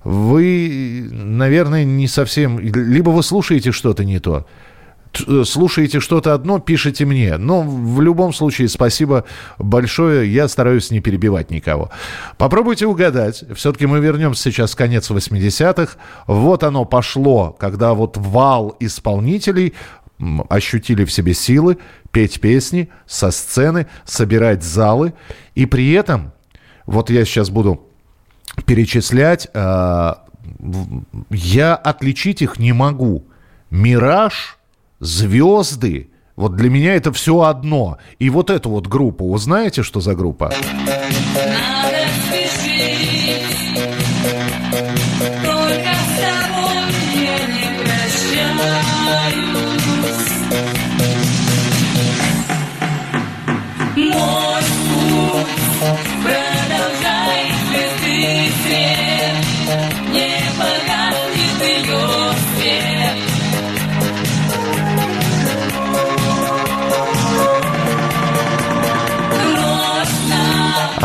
Вы, 0.02 1.08
наверное, 1.10 1.84
не 1.84 2.08
совсем... 2.08 2.58
Либо 2.58 3.10
вы 3.10 3.22
слушаете 3.22 3.72
что-то 3.72 4.04
не 4.04 4.18
то. 4.18 4.46
Э, 5.26 5.44
слушаете 5.44 6.00
что-то 6.00 6.34
одно, 6.34 6.58
пишите 6.58 7.04
мне. 7.04 7.36
Но 7.36 7.62
в 7.62 8.00
любом 8.00 8.32
случае 8.32 8.68
спасибо 8.68 9.24
большое. 9.58 10.32
Я 10.32 10.48
стараюсь 10.48 10.90
не 10.90 11.00
перебивать 11.00 11.50
никого. 11.50 11.90
Попробуйте 12.36 12.86
угадать. 12.86 13.44
Все-таки 13.54 13.86
мы 13.86 14.00
вернемся 14.00 14.50
сейчас 14.50 14.72
в 14.72 14.76
конец 14.76 15.10
80-х. 15.10 15.96
Вот 16.26 16.62
оно 16.62 16.84
пошло, 16.84 17.56
когда 17.58 17.94
вот 17.94 18.16
вал 18.16 18.76
исполнителей 18.80 19.74
ощутили 20.48 21.04
в 21.04 21.12
себе 21.12 21.34
силы 21.34 21.78
петь 22.12 22.40
песни 22.40 22.88
со 23.06 23.30
сцены, 23.30 23.86
собирать 24.04 24.62
залы. 24.62 25.14
И 25.54 25.66
при 25.66 25.92
этом, 25.92 26.32
вот 26.86 27.10
я 27.10 27.24
сейчас 27.24 27.50
буду 27.50 27.88
перечислять, 28.66 29.48
э, 29.52 30.14
я 31.30 31.74
отличить 31.74 32.42
их 32.42 32.58
не 32.58 32.72
могу. 32.72 33.24
«Мираж» 33.70 34.58
звезды. 35.04 36.10
Вот 36.36 36.56
для 36.56 36.70
меня 36.70 36.94
это 36.94 37.12
все 37.12 37.42
одно. 37.42 37.98
И 38.18 38.30
вот 38.30 38.50
эту 38.50 38.70
вот 38.70 38.88
группу, 38.88 39.28
вы 39.28 39.38
знаете, 39.38 39.82
что 39.82 40.00
за 40.00 40.14
группа? 40.14 40.52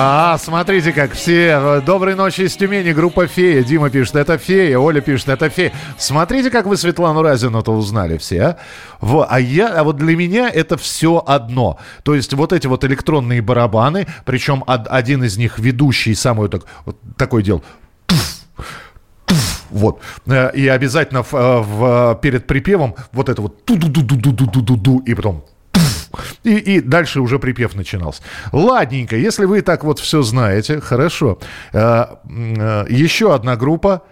А, 0.01 0.37
смотрите, 0.37 0.93
как 0.93 1.11
все. 1.11 1.81
Доброй 1.85 2.15
ночи 2.15 2.43
из 2.43 2.55
Тюмени, 2.55 2.93
группа 2.93 3.27
«Фея». 3.27 3.63
Дима 3.63 3.89
пишет, 3.89 4.15
это 4.15 4.37
«Фея», 4.37 4.77
Оля 4.79 5.01
пишет, 5.01 5.27
это 5.27 5.49
«Фея». 5.49 5.73
Смотрите, 5.97 6.49
как 6.49 6.67
вы 6.67 6.77
Светлану 6.77 7.21
Разину-то 7.21 7.73
узнали 7.73 8.17
все, 8.17 8.41
а? 8.41 8.57
Во, 9.01 9.27
а, 9.29 9.41
я, 9.41 9.67
а 9.77 9.83
вот 9.83 9.97
для 9.97 10.15
меня 10.15 10.49
это 10.49 10.77
все 10.77 11.21
одно. 11.27 11.79
То 12.03 12.15
есть 12.15 12.33
вот 12.33 12.53
эти 12.53 12.65
вот 12.65 12.85
электронные 12.85 13.41
барабаны, 13.41 14.07
причем 14.23 14.63
од- 14.67 14.87
один 14.89 15.21
из 15.25 15.37
них 15.37 15.59
ведущий, 15.59 16.15
самый 16.15 16.47
так, 16.47 16.61
вот 16.85 16.95
такой 17.17 17.43
делал. 17.43 17.61
Вот. 19.69 19.99
Э, 20.27 20.49
И 20.55 20.65
обязательно 20.69 21.23
в, 21.23 21.33
э, 21.33 21.59
в- 21.59 22.19
перед 22.21 22.47
припевом 22.47 22.95
вот 23.11 23.27
это 23.27 23.41
вот 23.41 23.65
ту-ду-ду-ду-ду-ду-ду-ду, 23.65 24.99
и 24.99 25.13
потом 25.13 25.43
и, 26.43 26.55
и 26.57 26.81
дальше 26.81 27.21
уже 27.21 27.39
припев 27.39 27.75
начинался. 27.75 28.21
Ладненько, 28.51 29.15
если 29.15 29.45
вы 29.45 29.61
так 29.61 29.83
вот 29.83 29.99
все 29.99 30.21
знаете, 30.21 30.79
хорошо. 30.79 31.39
Э, 31.73 32.05
э, 32.29 32.85
Еще 32.89 33.33
одна 33.33 33.55
группа. 33.55 34.03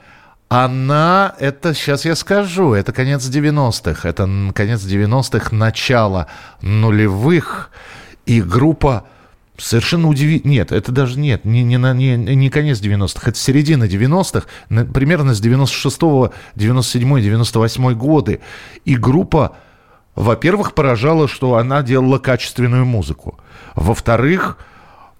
Она, 0.49 1.35
это 1.39 1.73
сейчас 1.73 2.05
я 2.05 2.15
скажу, 2.15 2.73
это 2.73 2.93
конец 2.93 3.23
90-х. 3.27 4.07
Это 4.07 4.29
конец 4.53 4.81
90-х, 4.81 5.53
начало 5.53 6.27
нулевых. 6.61 7.69
И 8.25 8.41
группа 8.41 9.05
совершенно 9.57 10.07
удивительная. 10.07 10.57
Нет, 10.57 10.71
это 10.71 10.91
даже 10.91 11.19
нет, 11.19 11.43
не, 11.43 11.63
не, 11.63 11.75
не, 11.77 12.15
не 12.15 12.49
конец 12.49 12.79
90-х, 12.79 13.29
это 13.29 13.37
середина 13.37 13.85
90-х, 13.85 14.47
на- 14.69 14.85
примерно 14.85 15.33
с 15.33 15.41
96-го, 15.41 16.31
97 16.55 17.21
98 17.21 17.93
годы. 17.93 18.39
И 18.85 18.95
группа 18.95 19.57
во-первых, 20.17 20.73
поражало, 20.73 21.27
что 21.27 21.57
она 21.57 21.83
делала 21.83 22.17
качественную 22.17 22.85
музыку. 22.85 23.39
Во-вторых, 23.75 24.57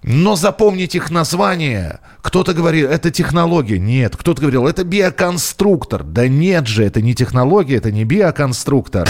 но 0.02 0.34
запомнить 0.34 0.96
их 0.96 1.10
название. 1.10 2.00
Кто-то 2.20 2.52
говорил, 2.52 2.90
это 2.90 3.12
технология. 3.12 3.78
Нет. 3.78 4.16
Кто-то 4.16 4.40
говорил, 4.40 4.66
это 4.66 4.82
биоконструктор. 4.82 6.02
Да 6.02 6.26
нет 6.26 6.66
же, 6.66 6.84
это 6.84 7.00
не 7.00 7.14
технология, 7.14 7.76
это 7.76 7.92
не 7.92 8.04
биоконструктор. 8.04 9.08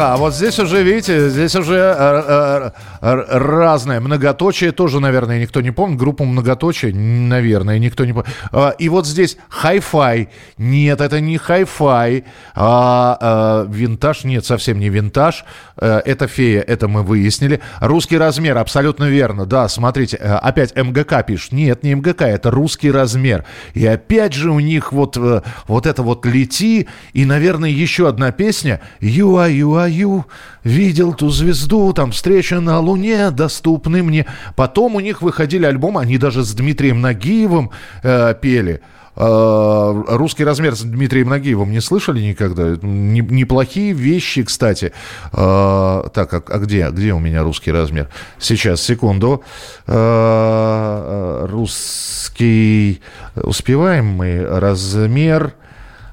Ага, 0.00 0.14
а 0.14 0.16
вот 0.16 0.34
здесь 0.34 0.58
уже, 0.58 0.82
видите, 0.82 1.28
здесь 1.28 1.54
уже 1.54 1.74
э, 1.76 2.22
э, 2.26 2.70
разное. 3.00 4.00
Многоточие 4.00 4.72
тоже, 4.72 5.00
наверное, 5.00 5.40
никто 5.40 5.60
не 5.60 5.70
помнит. 5.70 5.98
Группу 5.98 6.24
многоточие, 6.24 6.94
наверное, 6.94 7.78
никто 7.78 8.04
не 8.04 8.12
помнит. 8.12 8.30
А, 8.52 8.70
И 8.78 8.88
вот 8.88 9.06
здесь 9.06 9.36
хай-фай. 9.48 10.28
Нет, 10.58 11.00
это 11.00 11.20
не 11.20 11.38
хай-фай. 11.38 12.24
А, 12.54 13.18
а, 13.20 13.66
винтаж, 13.68 14.24
нет, 14.24 14.44
совсем 14.44 14.78
не 14.78 14.88
винтаж. 14.88 15.44
Э, 15.76 16.00
Это 16.04 16.26
фея, 16.28 16.60
это 16.60 16.88
мы 16.88 17.02
выяснили. 17.02 17.60
Русский 17.80 18.18
размер, 18.18 18.58
абсолютно 18.58 19.04
верно. 19.04 19.46
Да, 19.46 19.68
смотрите, 19.68 20.16
э, 20.20 20.34
опять 20.34 20.76
МГК 20.76 21.22
пишет. 21.22 21.52
Нет, 21.52 21.82
не 21.82 21.94
МГК, 21.94 22.26
это 22.26 22.50
русский 22.50 22.90
размер. 22.90 23.44
И 23.74 23.86
опять 23.86 24.34
же 24.34 24.50
у 24.50 24.60
них 24.60 24.92
вот, 24.92 25.16
э, 25.16 25.42
вот 25.66 25.86
это 25.86 26.02
вот 26.02 26.26
«Лети». 26.26 26.88
И, 27.14 27.24
наверное, 27.24 27.70
еще 27.70 28.08
одна 28.08 28.30
песня 28.32 28.80
«You 29.00 29.36
are, 29.36 29.50
you 29.50 29.70
are 29.72 29.90
you». 29.90 30.24
Видел 30.64 31.14
ту 31.14 31.30
звезду, 31.30 31.92
там 31.92 32.12
«Встреча 32.12 32.60
на 32.60 32.78
Луне», 32.80 32.89
доступны 33.30 34.02
мне. 34.02 34.26
Потом 34.56 34.96
у 34.96 35.00
них 35.00 35.22
выходили 35.22 35.66
альбомы, 35.66 36.00
они 36.00 36.18
даже 36.18 36.44
с 36.44 36.54
Дмитрием 36.54 37.00
Нагиевым 37.00 37.70
э, 38.02 38.34
пели. 38.40 38.80
Э, 39.16 40.04
Русский 40.08 40.44
размер 40.44 40.74
с 40.74 40.82
Дмитрием 40.82 41.28
Нагиевым 41.28 41.70
не 41.70 41.80
слышали 41.80 42.20
никогда? 42.20 42.76
Не- 42.80 43.20
неплохие 43.20 43.92
вещи, 43.92 44.42
кстати. 44.42 44.92
Э, 45.32 46.02
так, 46.14 46.32
а, 46.32 46.42
а 46.46 46.58
где, 46.58 46.88
где 46.90 47.12
у 47.12 47.18
меня 47.18 47.42
русский 47.42 47.72
размер? 47.72 48.08
Сейчас, 48.38 48.80
секунду. 48.80 49.42
Э, 49.86 51.46
русский... 51.50 53.02
Успеваем 53.34 54.06
мы? 54.06 54.46
Размер 54.48 55.54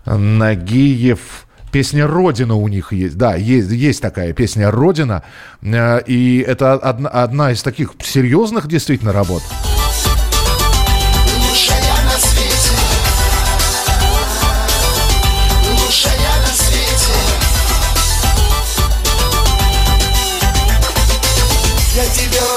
Нагиев... 0.05 1.46
Песня 1.77 2.07
«Родина» 2.07 2.55
у 2.55 2.67
них 2.67 2.91
есть. 2.91 3.19
Да, 3.19 3.35
есть, 3.35 3.69
есть 3.69 4.01
такая 4.01 4.33
песня 4.33 4.71
«Родина». 4.71 5.21
Э, 5.61 6.01
И 6.07 6.39
это 6.39 6.73
одна, 6.73 7.07
одна 7.07 7.51
из 7.51 7.61
таких 7.61 7.91
серьезных 8.01 8.67
действительно 8.67 9.13
работ. 9.13 9.43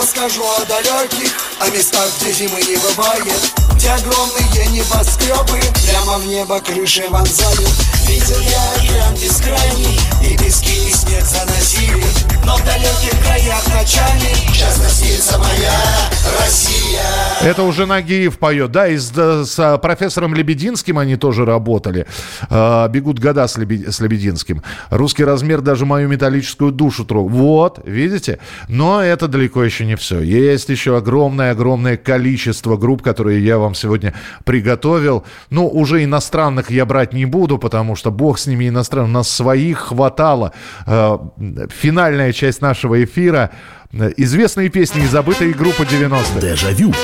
Расскажу 0.00 0.42
о 0.44 0.64
далеких 0.66 1.29
О 1.70 1.72
местах, 1.72 2.10
где 2.20 2.32
зимы 2.32 2.60
не 2.62 2.76
бывает. 2.76 3.52
Где 3.74 3.90
огромные 3.90 4.66
небоскребы 4.72 5.60
Прямо 5.86 6.18
в 6.18 6.26
небо 6.26 6.60
крыши 6.60 7.08
вонзают 7.08 7.70
Видел 8.06 8.40
я 8.40 8.72
океан 8.76 9.14
бескрайний 9.14 9.98
И 10.22 10.36
пески 10.36 10.88
и 10.88 10.92
снег 10.92 11.24
заносили 11.24 12.04
Но 12.50 12.56
в 12.56 12.64
далеких 12.64 13.12
краях 13.22 13.64
ночами 13.68 14.50
Часто 14.52 14.88
снится 14.88 15.38
моя 15.38 15.70
Россия 16.40 17.00
Это 17.42 17.62
уже 17.62 17.86
Нагиев 17.86 18.38
поет. 18.38 18.72
Да, 18.72 18.88
и 18.88 18.96
с, 18.96 19.12
с, 19.14 19.58
а, 19.58 19.78
профессором 19.78 20.34
Лебединским 20.34 20.98
они 20.98 21.16
тоже 21.16 21.44
работали. 21.44 22.06
А, 22.50 22.88
бегут 22.88 23.18
года 23.20 23.46
с 23.46 23.56
Лебединским. 23.56 24.62
Русский 24.90 25.24
размер 25.24 25.60
даже 25.60 25.86
мою 25.86 26.08
металлическую 26.08 26.72
душу 26.72 27.04
трогал. 27.04 27.28
Вот, 27.28 27.80
видите? 27.84 28.40
Но 28.68 29.02
это 29.02 29.28
далеко 29.28 29.62
еще 29.62 29.86
не 29.86 29.96
все. 29.96 30.20
Есть 30.20 30.68
еще 30.68 30.96
огромное-огромное 30.96 31.96
количество 31.96 32.76
групп, 32.76 33.02
которые 33.02 33.44
я 33.44 33.58
вам 33.58 33.74
сегодня 33.74 34.12
приготовил. 34.44 35.24
Ну, 35.50 35.68
уже 35.68 36.04
иностранных 36.04 36.70
я 36.70 36.84
брать 36.84 37.12
не 37.12 37.26
буду, 37.26 37.58
потому 37.58 37.96
что 37.96 38.10
бог 38.10 38.38
с 38.38 38.46
ними 38.46 38.68
иностранных. 38.68 39.10
У 39.10 39.14
нас 39.14 39.30
своих 39.30 39.78
хватало. 39.78 40.52
А, 40.84 41.20
финальная 41.70 42.32
часть 42.40 42.62
нашего 42.62 43.04
эфира. 43.04 43.50
Известные 44.16 44.70
песни 44.70 45.04
и 45.04 45.06
забытые 45.06 45.52
группы 45.52 45.82
90-х. 45.82 46.40
Дежавю. 46.40 46.94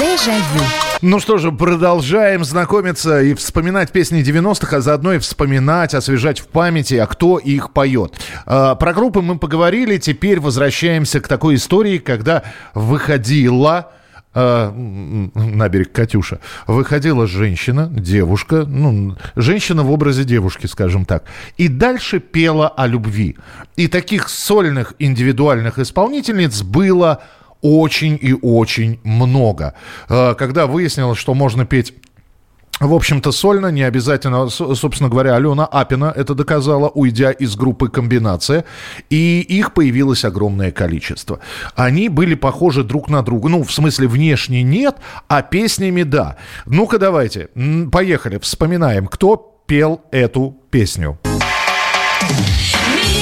Дежавю. 0.00 0.64
Ну 1.00 1.20
что 1.20 1.38
же, 1.38 1.52
продолжаем 1.52 2.44
знакомиться 2.44 3.22
и 3.22 3.34
вспоминать 3.34 3.92
песни 3.92 4.20
90-х, 4.20 4.78
а 4.78 4.80
заодно 4.80 5.12
и 5.12 5.18
вспоминать, 5.18 5.94
освежать 5.94 6.40
в 6.40 6.48
памяти, 6.48 6.94
а 6.94 7.06
кто 7.06 7.38
их 7.38 7.72
поет. 7.72 8.14
А, 8.46 8.74
Про 8.74 8.92
группы 8.94 9.20
мы 9.20 9.38
поговорили, 9.38 9.98
теперь 9.98 10.40
возвращаемся 10.40 11.20
к 11.20 11.28
такой 11.28 11.54
истории, 11.54 11.98
когда 11.98 12.42
выходила 12.74 13.92
а, 14.40 14.70
м, 14.70 15.32
на 15.34 15.68
берег 15.68 15.90
Катюша, 15.92 16.38
выходила 16.68 17.26
женщина, 17.26 17.88
девушка, 17.90 18.64
ну, 18.64 19.16
женщина 19.34 19.82
в 19.82 19.90
образе 19.90 20.22
девушки, 20.24 20.66
скажем 20.66 21.04
так, 21.04 21.24
и 21.56 21.66
дальше 21.66 22.20
пела 22.20 22.68
о 22.68 22.86
любви. 22.86 23.36
И 23.76 23.88
таких 23.88 24.28
сольных 24.28 24.94
индивидуальных 25.00 25.80
исполнительниц 25.80 26.62
было 26.62 27.20
очень 27.62 28.16
и 28.22 28.32
очень 28.32 29.00
много. 29.02 29.74
Э, 30.08 30.34
Когда 30.38 30.66
выяснилось, 30.68 31.18
что 31.18 31.34
можно 31.34 31.66
петь 31.66 31.92
в 32.80 32.94
общем-то, 32.94 33.32
сольно, 33.32 33.68
не 33.68 33.82
обязательно, 33.82 34.48
собственно 34.48 35.08
говоря, 35.08 35.34
Алена 35.34 35.66
Апина 35.66 36.12
это 36.14 36.34
доказала, 36.34 36.88
уйдя 36.88 37.32
из 37.32 37.56
группы 37.56 37.88
«Комбинация», 37.88 38.64
и 39.10 39.40
их 39.40 39.74
появилось 39.74 40.24
огромное 40.24 40.70
количество. 40.70 41.40
Они 41.74 42.08
были 42.08 42.34
похожи 42.34 42.84
друг 42.84 43.08
на 43.08 43.22
друга, 43.22 43.48
ну, 43.48 43.64
в 43.64 43.72
смысле, 43.72 44.06
внешне 44.06 44.62
нет, 44.62 44.96
а 45.26 45.42
песнями 45.42 46.04
да. 46.04 46.36
Ну-ка, 46.66 46.98
давайте, 46.98 47.48
поехали, 47.90 48.38
вспоминаем, 48.38 49.06
кто 49.06 49.60
пел 49.66 50.00
эту 50.12 50.56
песню. 50.70 51.18
Милый 52.22 53.17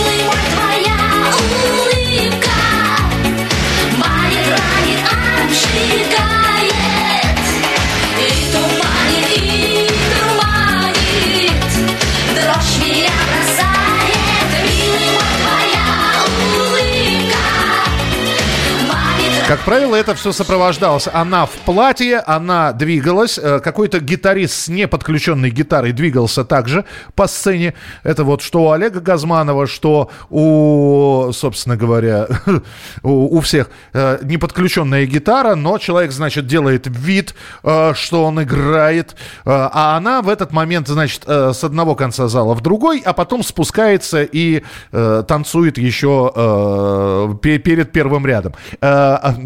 правило, 19.64 19.94
это 19.96 20.14
все 20.14 20.32
сопровождалось. 20.32 21.08
Она 21.12 21.46
в 21.46 21.50
платье, 21.50 22.18
она 22.18 22.72
двигалась. 22.72 23.38
э, 23.42 23.60
Какой-то 23.60 24.00
гитарист 24.00 24.54
с 24.54 24.68
неподключенной 24.68 25.50
гитарой 25.50 25.92
двигался 25.92 26.44
также 26.44 26.84
по 27.14 27.26
сцене. 27.26 27.74
Это 28.02 28.24
вот 28.24 28.42
что 28.42 28.64
у 28.64 28.70
Олега 28.70 29.00
Газманова, 29.00 29.66
что 29.66 30.10
у, 30.30 31.30
собственно 31.32 31.76
говоря, 31.76 32.26
у, 33.02 33.36
у 33.36 33.40
всех 33.40 33.70
э, 33.92 34.18
неподключенная 34.22 35.06
гитара, 35.06 35.54
но 35.54 35.78
человек, 35.78 36.12
значит, 36.12 36.46
делает 36.46 36.86
вид, 36.86 37.34
э, 37.62 37.92
что 37.94 38.24
он 38.24 38.42
играет, 38.42 39.16
а 39.44 39.96
она 39.96 40.22
в 40.22 40.28
этот 40.28 40.52
момент, 40.52 40.88
значит, 40.88 41.22
с 41.26 41.62
одного 41.64 41.94
конца 41.94 42.28
зала 42.28 42.54
в 42.54 42.60
другой, 42.60 43.02
а 43.04 43.12
потом 43.12 43.42
спускается 43.42 44.22
и 44.22 44.62
танцует 44.90 45.78
еще 45.78 47.36
пе- 47.42 47.58
перед 47.58 47.92
первым 47.92 48.26
рядом. 48.26 48.54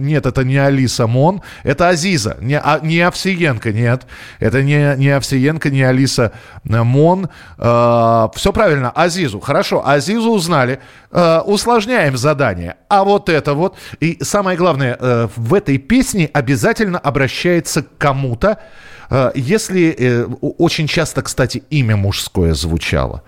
Э, 0.00 0.04
нет, 0.04 0.26
это 0.26 0.44
не 0.44 0.56
Алиса 0.58 1.06
Мон, 1.06 1.42
это 1.62 1.88
Азиза, 1.88 2.36
не, 2.40 2.58
а- 2.58 2.80
не 2.82 3.00
Овсиенко, 3.00 3.72
нет, 3.72 4.06
это 4.38 4.62
не, 4.62 4.94
не 4.96 5.08
Овсиенко, 5.10 5.70
не 5.70 5.82
Алиса 5.82 6.32
э, 6.68 6.82
Мон. 6.82 7.28
все 7.58 8.52
правильно, 8.52 8.90
Азизу. 8.90 9.40
Хорошо, 9.40 9.86
Азизу 9.86 10.30
узнали. 10.30 10.80
Э, 11.12 11.40
усложняем 11.40 12.16
задание. 12.16 12.76
А 12.88 13.02
вот 13.04 13.28
это 13.28 13.54
вот. 13.54 13.76
И 13.98 14.18
самое 14.22 14.56
главное, 14.56 14.96
э, 15.00 15.28
в 15.36 15.54
этой 15.54 15.78
песне 15.78 16.30
обязательно 16.32 16.98
обращается 16.98 17.82
к 17.82 17.98
кому-то, 17.98 18.58
э, 19.10 19.32
если 19.34 19.94
э, 19.98 20.24
очень 20.40 20.86
часто, 20.86 21.22
кстати, 21.22 21.64
имя 21.70 21.96
мужское 21.96 22.54
звучало. 22.54 23.22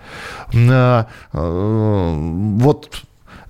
Э, 0.53 1.03
э, 1.33 2.13
Вот 2.59 2.89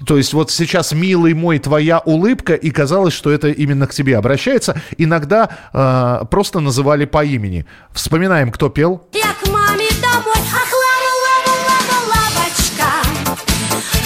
то 0.05 0.17
есть 0.17 0.33
вот 0.33 0.51
сейчас, 0.51 0.91
милый 0.91 1.33
мой, 1.33 1.59
твоя 1.59 1.99
улыбка, 1.99 2.53
и 2.53 2.71
казалось, 2.71 3.13
что 3.13 3.31
это 3.31 3.49
именно 3.49 3.87
к 3.87 3.93
тебе 3.93 4.17
обращается. 4.17 4.81
Иногда 4.97 5.49
э, 5.73 6.25
просто 6.29 6.59
называли 6.59 7.05
по 7.05 7.23
имени. 7.23 7.65
Вспоминаем, 7.91 8.51
кто 8.51 8.69
пел. 8.69 9.07
Я 9.13 9.33
к 9.41 9.47
маме 9.47 9.87
домой, 10.01 10.41
ах, 10.53 10.71
лава, 10.73 11.11
лава, 11.25 11.53
лава, 11.67 11.97
лавочка 12.09 12.89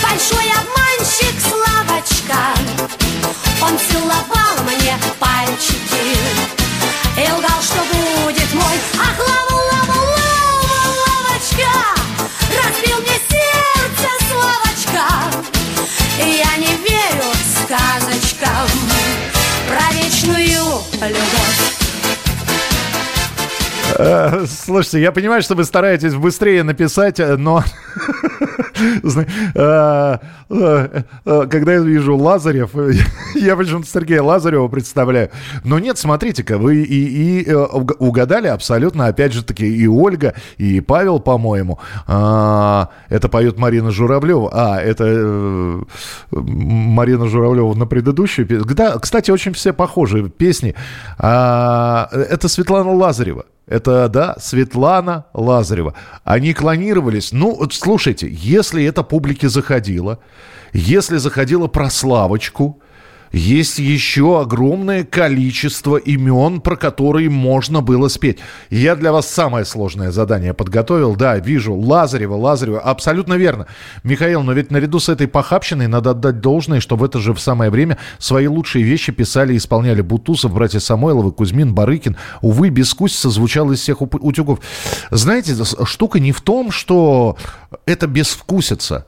Большой 0.03 0.47
обманщик 0.51 1.35
Славочка 1.41 2.39
Он 3.61 3.77
целовал 3.77 4.65
мне 4.65 4.95
пальчики 5.19 6.17
И 7.17 7.31
лгал, 7.31 7.61
что 7.61 7.79
будет 7.79 8.53
мой 8.53 8.77
Ах, 8.99 9.19
лава, 9.19 9.46
я 16.29 16.57
не 16.57 16.75
верю 16.77 17.31
сказочкам 17.63 18.67
Про 19.67 19.95
вечную 19.95 20.81
любовь. 21.01 21.77
Э, 23.97 24.45
Слушайте, 24.47 25.01
я 25.01 25.11
понимаю, 25.11 25.41
что 25.41 25.55
вы 25.55 25.63
стараетесь 25.63 26.13
быстрее 26.13 26.63
написать, 26.63 27.19
э, 27.19 27.35
но 27.37 27.63
когда 30.47 31.73
я 31.73 31.79
вижу 31.79 32.15
Лазарев, 32.15 32.75
э, 32.75 32.93
я 33.35 33.55
почему-то 33.55 33.87
Сергея 33.87 34.21
Лазарева 34.21 34.67
представляю. 34.67 35.29
Но 35.63 35.79
нет, 35.79 35.97
смотрите-ка, 35.97 36.57
вы 36.57 36.83
и, 36.83 37.41
и, 37.41 37.43
э, 37.49 37.53
уг- 37.53 37.95
угадали 37.99 38.47
абсолютно, 38.47 39.07
опять 39.07 39.33
же 39.33 39.43
таки, 39.43 39.65
и 39.67 39.87
Ольга, 39.87 40.33
и 40.57 40.79
Павел, 40.81 41.19
по-моему. 41.19 41.79
А, 42.07 42.89
Это 43.09 43.29
поет 43.29 43.57
Марина 43.57 43.91
Журавлева. 43.91 44.49
А, 44.53 44.79
это 44.79 45.03
э, 45.07 45.81
Марина 46.31 47.27
Журавлева 47.27 47.73
на 47.73 47.85
предыдущую 47.85 48.47
песню. 48.47 48.65
Да, 48.75 48.97
кстати, 48.99 49.31
очень 49.31 49.53
все 49.53 49.73
похожие 49.73 50.29
песни. 50.29 50.75
А, 51.17 52.09
Это 52.11 52.47
Светлана 52.47 52.91
Лазарева. 52.91 53.45
Это, 53.67 54.07
да, 54.07 54.35
Светлана 54.39 55.25
Лазарева. 55.33 55.93
Они 56.23 56.53
клонировались. 56.53 57.33
Ну, 57.33 57.59
слушайте, 57.69 58.29
если 58.31 58.66
это 58.75 59.03
публике 59.03 59.49
заходило, 59.49 60.19
если 60.73 61.17
заходило 61.17 61.67
про 61.67 61.89
Славочку, 61.89 62.81
есть 63.31 63.79
еще 63.79 64.41
огромное 64.41 65.03
количество 65.03 65.97
имен, 65.97 66.61
про 66.61 66.75
которые 66.75 67.29
можно 67.29 67.81
было 67.81 68.07
спеть. 68.07 68.39
Я 68.69 68.95
для 68.95 69.11
вас 69.11 69.27
самое 69.27 69.65
сложное 69.65 70.11
задание 70.11 70.53
подготовил. 70.53 71.15
Да, 71.15 71.37
вижу. 71.37 71.73
Лазарева, 71.73 72.35
Лазарева. 72.35 72.79
Абсолютно 72.79 73.33
верно. 73.33 73.67
Михаил, 74.03 74.43
но 74.43 74.53
ведь 74.53 74.71
наряду 74.71 74.99
с 74.99 75.09
этой 75.09 75.27
похабщиной 75.27 75.87
надо 75.87 76.11
отдать 76.11 76.39
должное, 76.39 76.79
что 76.79 76.95
в 76.95 77.03
это 77.03 77.19
же 77.19 77.33
в 77.33 77.39
самое 77.39 77.69
время 77.69 77.97
свои 78.19 78.47
лучшие 78.47 78.83
вещи 78.83 79.11
писали 79.11 79.53
и 79.53 79.57
исполняли 79.57 80.01
Бутусов, 80.01 80.53
братья 80.53 80.79
Самойловы, 80.79 81.31
Кузьмин, 81.31 81.73
Барыкин. 81.73 82.17
Увы, 82.41 82.69
бескусица 82.69 83.29
звучала 83.29 83.73
из 83.73 83.79
всех 83.79 84.01
утюгов. 84.01 84.59
Знаете, 85.11 85.55
штука 85.85 86.19
не 86.19 86.31
в 86.31 86.41
том, 86.41 86.71
что 86.71 87.37
это 87.85 88.07
безвкусица. 88.07 89.05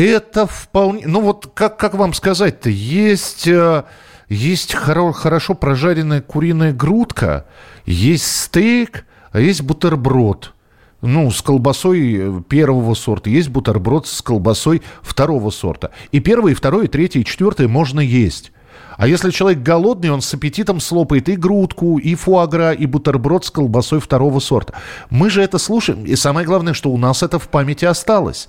Это 0.00 0.46
вполне... 0.46 1.06
Ну 1.06 1.20
вот 1.20 1.50
как, 1.52 1.76
как 1.76 1.94
вам 1.94 2.14
сказать-то? 2.14 2.70
Есть, 2.70 3.46
э, 3.46 3.84
есть 4.30 4.74
хоро- 4.74 5.12
хорошо 5.12 5.52
прожаренная 5.52 6.22
куриная 6.22 6.72
грудка, 6.72 7.44
есть 7.84 8.24
стейк, 8.24 9.04
а 9.30 9.40
есть 9.40 9.60
бутерброд. 9.60 10.54
Ну, 11.02 11.30
с 11.30 11.42
колбасой 11.42 12.14
э, 12.14 12.42
первого 12.48 12.94
сорта. 12.94 13.28
Есть 13.28 13.50
бутерброд 13.50 14.06
с 14.06 14.22
колбасой 14.22 14.80
второго 15.02 15.50
сорта. 15.50 15.90
И 16.12 16.20
первый, 16.20 16.52
и 16.52 16.54
второй, 16.54 16.86
и 16.86 16.88
третий, 16.88 17.20
и 17.20 17.24
четвертый 17.24 17.68
можно 17.68 18.00
есть. 18.00 18.52
А 18.96 19.06
если 19.06 19.30
человек 19.30 19.62
голодный, 19.62 20.10
он 20.10 20.20
с 20.20 20.32
аппетитом 20.34 20.80
слопает 20.80 21.28
и 21.28 21.36
грудку, 21.36 21.98
и 21.98 22.14
фуагра, 22.14 22.72
и 22.72 22.86
бутерброд 22.86 23.44
с 23.44 23.50
колбасой 23.50 24.00
второго 24.00 24.40
сорта. 24.40 24.74
Мы 25.08 25.30
же 25.30 25.42
это 25.42 25.58
слушаем, 25.58 26.04
и 26.04 26.16
самое 26.16 26.46
главное, 26.46 26.74
что 26.74 26.90
у 26.90 26.98
нас 26.98 27.22
это 27.22 27.38
в 27.38 27.48
памяти 27.48 27.86
осталось. 27.86 28.48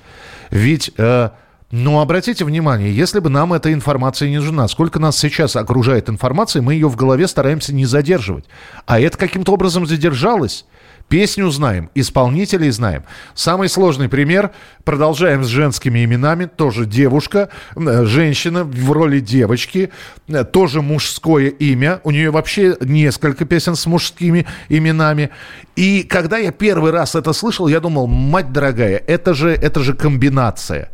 Ведь, 0.52 0.91
э, 0.97 1.30
ну, 1.72 2.02
обратите 2.02 2.43
внимание, 2.43 2.93
если 2.93 3.20
бы 3.20 3.30
нам 3.30 3.54
эта 3.54 3.74
информация 3.74 4.30
не 4.30 4.38
нужна, 4.38 4.68
сколько 4.68 4.99
нас 4.99 5.18
сейчас 5.18 5.56
окружает 5.56 6.10
информация, 6.10 6.62
мы 6.62 6.74
ее 6.74 6.89
в 6.89 6.97
голове 6.97 7.28
стараемся 7.28 7.74
не 7.74 7.86
задерживать. 7.86 8.45
А 8.86 8.99
это 8.99 9.18
каким-то 9.18 9.54
образом 9.54 9.86
задержалось. 9.88 10.66
Песню 11.12 11.49
знаем, 11.49 11.89
исполнителей 11.93 12.72
знаем. 12.72 13.03
Самый 13.34 13.68
сложный 13.68 14.07
пример. 14.07 14.51
Продолжаем 14.86 15.43
с 15.43 15.47
женскими 15.47 16.05
именами. 16.05 16.45
Тоже 16.45 16.86
девушка, 16.86 17.49
э, 17.76 18.05
женщина 18.05 18.64
в 18.64 18.91
роли 18.93 19.20
девочки. 19.20 19.91
э, 20.30 20.45
Тоже 20.45 20.82
мужское 20.82 21.49
имя. 21.49 21.99
У 22.05 22.12
нее 22.12 22.32
вообще 22.32 22.78
несколько 22.80 23.43
песен 23.43 23.76
с 23.76 23.86
мужскими 23.88 24.45
именами. 24.70 25.32
И 25.76 26.03
когда 26.03 26.38
я 26.38 26.53
первый 26.53 26.91
раз 26.91 27.14
это 27.16 27.34
слышал, 27.34 27.68
я 27.68 27.82
думал, 27.82 28.07
мать 28.07 28.53
дорогая, 28.53 28.95
это 29.05 29.34
же, 29.34 29.49
это 29.49 29.82
же 29.82 29.93
комбинация. 29.93 30.91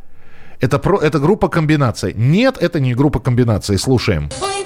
Это, 0.59 0.79
про, 0.79 0.99
это 0.99 1.19
группа 1.19 1.47
комбинация. 1.47 2.13
Нет, 2.13 2.57
это 2.59 2.79
не 2.79 2.95
группа 2.95 3.19
комбинации. 3.19 3.75
Слушаем. 3.75 4.31
Ой, 4.41 4.65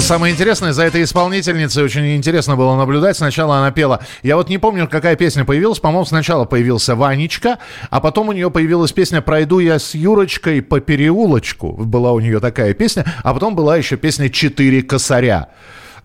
Самое 0.00 0.34
интересное, 0.34 0.72
за 0.72 0.84
этой 0.84 1.02
исполнительницей 1.02 1.82
очень 1.82 2.16
интересно 2.16 2.54
было 2.54 2.76
наблюдать. 2.76 3.16
Сначала 3.16 3.58
она 3.58 3.70
пела... 3.70 4.00
Я 4.22 4.36
вот 4.36 4.48
не 4.48 4.58
помню, 4.58 4.88
какая 4.88 5.16
песня 5.16 5.44
появилась. 5.44 5.78
По-моему, 5.78 6.04
сначала 6.04 6.44
появился 6.44 6.94
Ванечка, 6.94 7.58
а 7.90 8.00
потом 8.00 8.28
у 8.28 8.32
нее 8.32 8.50
появилась 8.50 8.92
песня 8.92 9.22
«Пройду 9.22 9.58
я 9.58 9.78
с 9.78 9.94
Юрочкой 9.94 10.62
по 10.62 10.80
переулочку». 10.80 11.72
Была 11.72 12.12
у 12.12 12.20
нее 12.20 12.40
такая 12.40 12.74
песня. 12.74 13.04
А 13.22 13.32
потом 13.32 13.56
была 13.56 13.76
еще 13.76 13.96
песня 13.96 14.28
«Четыре 14.28 14.82
косаря». 14.82 15.48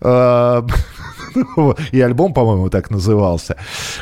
И 1.92 2.00
альбом, 2.00 2.34
по-моему, 2.34 2.70
так 2.70 2.90
назывался. 2.90 3.56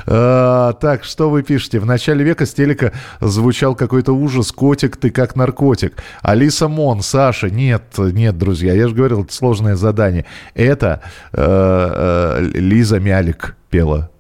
Э, 0.06 0.72
Так, 0.80 1.04
что 1.04 1.30
вы 1.30 1.42
пишете? 1.42 1.80
В 1.80 1.86
начале 1.86 2.24
века 2.24 2.46
с 2.46 2.54
телека 2.54 2.92
звучал 3.20 3.74
какой-то 3.74 4.12
ужас. 4.12 4.52
Котик, 4.52 4.96
ты 4.96 5.10
как 5.10 5.36
наркотик. 5.36 6.02
Алиса 6.22 6.68
Мон, 6.68 7.02
Саша. 7.02 7.50
Нет, 7.50 7.82
нет, 7.98 8.38
друзья. 8.38 8.72
Я 8.74 8.88
же 8.88 8.94
говорил, 8.94 9.22
это 9.24 9.34
сложное 9.34 9.76
задание. 9.76 10.24
Это 10.54 11.00
э, 11.32 11.42
э, 11.42 12.50
Лиза 12.54 13.00
Мялик 13.00 13.56
пела. 13.70 14.10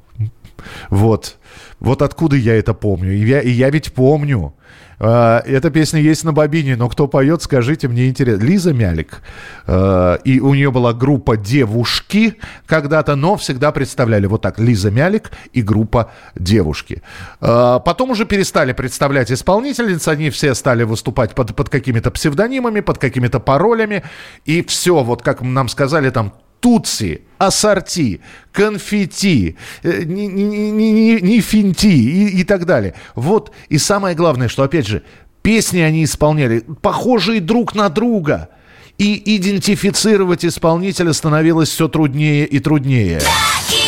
Вот. 0.90 1.36
Вот 1.78 2.02
откуда 2.02 2.36
я 2.36 2.56
это 2.56 2.74
помню. 2.74 3.12
И 3.12 3.24
я, 3.24 3.40
и 3.40 3.50
я 3.50 3.70
ведь 3.70 3.92
помню. 3.92 4.54
Э, 5.00 5.40
Эта 5.46 5.70
песня 5.70 6.00
есть 6.00 6.24
на 6.24 6.32
бобине, 6.32 6.76
но 6.76 6.88
кто 6.88 7.08
поет, 7.08 7.42
скажите, 7.42 7.88
мне 7.88 8.08
интересно. 8.08 8.44
Лиза 8.44 8.72
Мялик. 8.72 9.22
Э, 9.66 10.18
И 10.24 10.40
у 10.40 10.54
нее 10.54 10.70
была 10.70 10.92
группа 10.92 11.36
«Девушки» 11.36 12.36
когда-то, 12.66 13.16
но 13.16 13.36
всегда 13.36 13.72
представляли 13.72 14.26
вот 14.26 14.42
так. 14.42 14.58
Лиза 14.58 14.90
Мялик 14.90 15.30
и 15.52 15.62
группа 15.62 16.12
«Девушки». 16.34 17.02
Э, 17.40 17.80
Потом 17.84 18.10
уже 18.10 18.26
перестали 18.26 18.72
представлять 18.72 19.32
исполнительниц, 19.32 20.06
они 20.08 20.30
все 20.30 20.54
стали 20.54 20.84
выступать 20.84 21.34
под, 21.34 21.56
под 21.56 21.68
какими-то 21.68 22.10
псевдонимами, 22.10 22.80
под 22.80 22.98
какими-то 22.98 23.40
паролями. 23.40 24.02
И 24.44 24.62
все, 24.62 25.02
вот 25.02 25.22
как 25.22 25.40
нам 25.40 25.68
сказали 25.68 26.10
там, 26.10 26.32
Тутси, 26.60 27.22
ассорти, 27.38 28.20
конфетти, 28.52 29.56
э, 29.82 30.02
не, 30.04 31.40
финти 31.40 31.86
и, 31.86 32.40
и 32.40 32.44
так 32.44 32.66
далее. 32.66 32.94
Вот, 33.14 33.52
и 33.68 33.78
самое 33.78 34.14
главное, 34.14 34.48
что, 34.48 34.62
опять 34.62 34.86
же, 34.86 35.02
песни 35.42 35.80
они 35.80 36.04
исполняли, 36.04 36.60
похожие 36.82 37.40
друг 37.40 37.74
на 37.74 37.88
друга. 37.88 38.50
И 38.98 39.36
идентифицировать 39.36 40.44
исполнителя 40.44 41.14
становилось 41.14 41.70
все 41.70 41.88
труднее 41.88 42.46
и 42.46 42.58
труднее. 42.58 43.20
И 43.70 43.79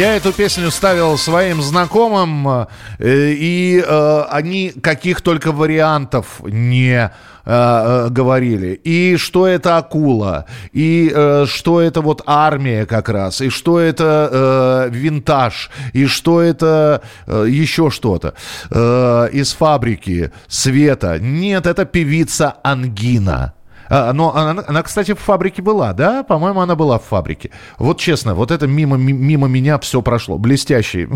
Я 0.00 0.16
эту 0.16 0.32
песню 0.32 0.70
ставил 0.70 1.18
своим 1.18 1.60
знакомым, 1.60 2.48
э, 2.48 2.66
и 2.98 3.84
э, 3.86 4.22
они 4.30 4.70
каких 4.70 5.20
только 5.20 5.52
вариантов 5.52 6.40
не 6.42 7.12
э, 7.44 8.08
говорили. 8.08 8.80
И 8.82 9.18
что 9.18 9.46
это 9.46 9.76
акула, 9.76 10.46
и 10.72 11.12
э, 11.14 11.44
что 11.46 11.82
это 11.82 12.00
вот 12.00 12.22
армия 12.24 12.86
как 12.86 13.10
раз, 13.10 13.42
и 13.42 13.50
что 13.50 13.78
это 13.78 14.30
э, 14.32 14.88
винтаж, 14.90 15.70
и 15.92 16.06
что 16.06 16.40
это 16.40 17.02
э, 17.26 17.44
еще 17.50 17.90
что-то 17.90 18.32
э, 18.70 19.28
из 19.32 19.52
фабрики 19.52 20.32
света. 20.48 21.18
Нет, 21.20 21.66
это 21.66 21.84
певица 21.84 22.56
Ангина. 22.62 23.52
А, 23.90 24.12
но 24.12 24.34
она, 24.34 24.62
она, 24.66 24.82
кстати, 24.82 25.12
в 25.14 25.18
фабрике 25.18 25.62
была, 25.62 25.92
да? 25.92 26.22
По-моему, 26.22 26.60
она 26.60 26.76
была 26.76 26.98
в 26.98 27.04
фабрике. 27.04 27.50
Вот 27.78 27.98
честно, 27.98 28.34
вот 28.34 28.52
это 28.52 28.66
мимо, 28.68 28.96
ми- 28.96 29.12
мимо 29.12 29.48
меня 29.48 29.78
все 29.80 30.00
прошло. 30.00 30.38
Блестящий. 30.38 31.08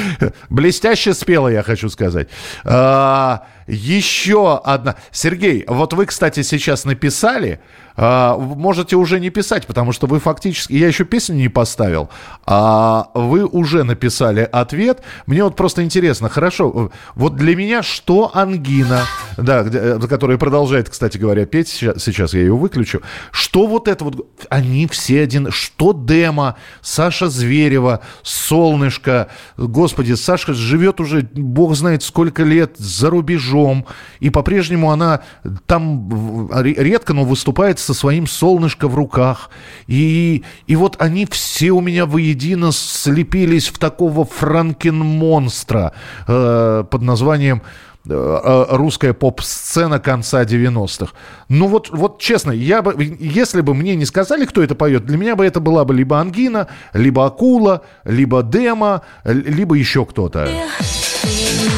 Блестяще 0.50 1.14
спела, 1.14 1.48
я 1.48 1.62
хочу 1.62 1.88
сказать. 1.88 2.28
А, 2.64 3.46
еще 3.66 4.58
одна. 4.58 4.96
Сергей, 5.10 5.64
вот 5.66 5.94
вы, 5.94 6.06
кстати, 6.06 6.42
сейчас 6.42 6.84
написали. 6.84 7.60
А, 8.00 8.38
можете 8.38 8.94
уже 8.94 9.18
не 9.18 9.28
писать, 9.30 9.66
потому 9.66 9.90
что 9.90 10.06
вы 10.06 10.20
фактически... 10.20 10.72
Я 10.72 10.86
еще 10.86 11.04
песню 11.04 11.34
не 11.34 11.48
поставил, 11.48 12.08
а 12.46 13.10
вы 13.12 13.44
уже 13.44 13.82
написали 13.82 14.48
ответ. 14.52 15.02
Мне 15.26 15.42
вот 15.42 15.56
просто 15.56 15.82
интересно, 15.82 16.28
хорошо, 16.28 16.92
вот 17.16 17.34
для 17.34 17.56
меня 17.56 17.82
что 17.82 18.30
ангина, 18.32 19.02
да, 19.36 19.64
э, 19.66 19.98
которая 20.08 20.38
продолжает, 20.38 20.88
кстати 20.88 21.18
говоря, 21.18 21.44
петь, 21.44 21.66
сейчас, 21.70 22.04
сейчас 22.04 22.34
я 22.34 22.40
ее 22.42 22.54
выключу, 22.54 23.02
что 23.32 23.66
вот 23.66 23.88
это 23.88 24.04
вот, 24.04 24.28
они 24.48 24.86
все 24.86 25.20
один, 25.22 25.50
что 25.50 25.92
демо, 25.92 26.54
Саша 26.80 27.28
Зверева, 27.28 28.02
Солнышко, 28.22 29.26
господи, 29.56 30.12
Саша 30.12 30.54
живет 30.54 31.00
уже, 31.00 31.28
бог 31.34 31.74
знает 31.74 32.04
сколько 32.04 32.44
лет 32.44 32.76
за 32.76 33.10
рубежом, 33.10 33.86
и 34.20 34.30
по-прежнему 34.30 34.92
она 34.92 35.22
там 35.66 36.48
редко, 36.52 37.12
но 37.12 37.24
выступает 37.24 37.80
со 37.88 37.94
своим 37.94 38.26
солнышко 38.26 38.86
в 38.86 38.94
руках. 38.94 39.48
И, 39.86 40.44
и 40.66 40.76
вот 40.76 40.96
они 40.98 41.24
все 41.24 41.70
у 41.70 41.80
меня 41.80 42.04
воедино 42.04 42.70
слепились 42.70 43.68
в 43.68 43.78
такого 43.78 44.26
франкен-монстра 44.26 45.94
э, 46.26 46.84
под 46.90 47.02
названием 47.02 47.62
э, 48.06 48.12
э, 48.12 48.76
русская 48.76 49.14
поп-сцена 49.14 50.00
конца 50.00 50.42
90-х. 50.44 51.14
Ну 51.48 51.68
вот, 51.68 51.88
вот 51.88 52.20
честно, 52.20 52.50
я 52.50 52.82
бы, 52.82 53.16
если 53.18 53.62
бы 53.62 53.72
мне 53.72 53.96
не 53.96 54.04
сказали, 54.04 54.44
кто 54.44 54.62
это 54.62 54.74
поет, 54.74 55.06
для 55.06 55.16
меня 55.16 55.34
бы 55.34 55.46
это 55.46 55.58
была 55.58 55.86
бы 55.86 55.94
либо 55.94 56.20
Ангина, 56.20 56.68
либо 56.92 57.24
Акула, 57.24 57.84
либо 58.04 58.42
Дема, 58.42 59.00
либо 59.24 59.76
еще 59.76 60.04
кто-то. 60.04 60.46
Ты 60.46 61.77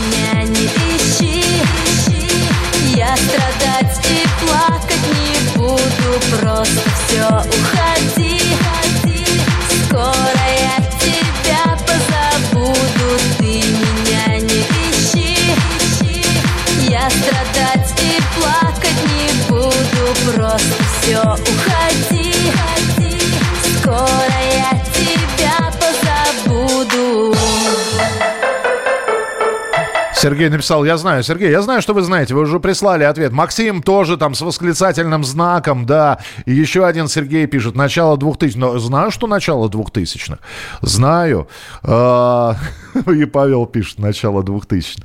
все 7.06 7.26
уходи. 7.26 8.40
Скоро 9.84 10.46
я 10.58 10.76
тебя 11.00 11.76
позабуду, 11.86 13.18
ты 13.38 13.62
меня 13.62 14.38
не 14.38 14.60
ищи, 14.90 15.54
я 16.88 17.08
страдать 17.10 17.92
и 18.00 18.20
плакать 18.38 19.00
не 19.08 19.48
буду, 19.48 20.32
просто 20.34 20.84
все 21.02 21.20
уходи. 21.20 21.69
Сергей 30.20 30.50
написал, 30.50 30.84
я 30.84 30.98
знаю, 30.98 31.22
Сергей, 31.22 31.50
я 31.50 31.62
знаю, 31.62 31.80
что 31.80 31.94
вы 31.94 32.02
знаете, 32.02 32.34
вы 32.34 32.42
уже 32.42 32.60
прислали 32.60 33.04
ответ. 33.04 33.32
Максим 33.32 33.82
тоже 33.82 34.18
там 34.18 34.34
с 34.34 34.42
восклицательным 34.42 35.24
знаком, 35.24 35.86
да. 35.86 36.18
И 36.44 36.52
еще 36.52 36.84
один 36.84 37.08
Сергей 37.08 37.46
пишет, 37.46 37.74
начало 37.74 38.18
2000 38.18 38.58
Но 38.58 38.78
знаю, 38.78 39.10
что 39.10 39.26
начало 39.26 39.70
2000-х. 39.70 40.38
Знаю. 40.82 41.48
А, 41.82 42.54
И 43.06 43.24
Павел 43.24 43.64
пишет, 43.64 43.98
начало 43.98 44.42
2000 44.42 45.02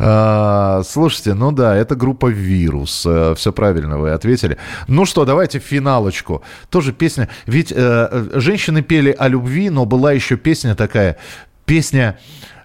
А, 0.00 0.82
Слушайте, 0.84 1.34
ну 1.34 1.52
да, 1.52 1.76
это 1.76 1.94
группа 1.94 2.26
«Вирус». 2.26 3.06
Все 3.36 3.52
правильно 3.52 3.98
вы 3.98 4.10
ответили. 4.10 4.58
Ну 4.88 5.04
что, 5.04 5.24
давайте 5.24 5.60
финалочку. 5.60 6.42
Тоже 6.70 6.92
песня. 6.92 7.28
Ведь 7.46 7.70
э, 7.70 7.76
э, 7.76 8.40
женщины 8.40 8.82
пели 8.82 9.14
о 9.16 9.28
любви, 9.28 9.70
но 9.70 9.84
была 9.84 10.10
еще 10.10 10.36
песня 10.36 10.74
такая. 10.74 11.18
Песня... 11.66 12.18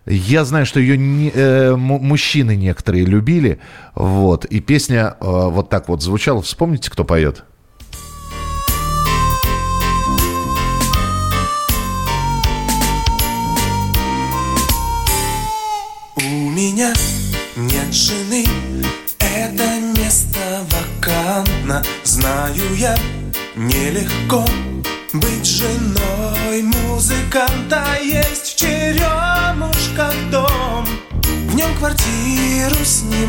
Я 0.06 0.46
знаю, 0.46 0.66
что 0.66 0.80
ее 0.80 0.98
не- 0.98 1.32
э, 1.34 1.76
мужчины 1.76 2.56
некоторые 2.56 3.06
любили, 3.06 3.60
вот, 3.94 4.46
и 4.46 4.60
песня 4.60 5.16
э, 5.20 5.26
вот 5.26 5.70
так 5.70 5.90
вот 5.90 6.02
звучала. 6.02 6.42
Вспомните, 6.42 6.90
кто 6.90 7.04
поет? 7.06 7.44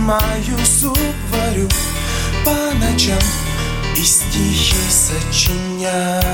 Снимаю, 0.03 0.67
суп 0.67 0.99
варю 1.31 1.69
по 2.45 2.75
ночам 2.75 3.19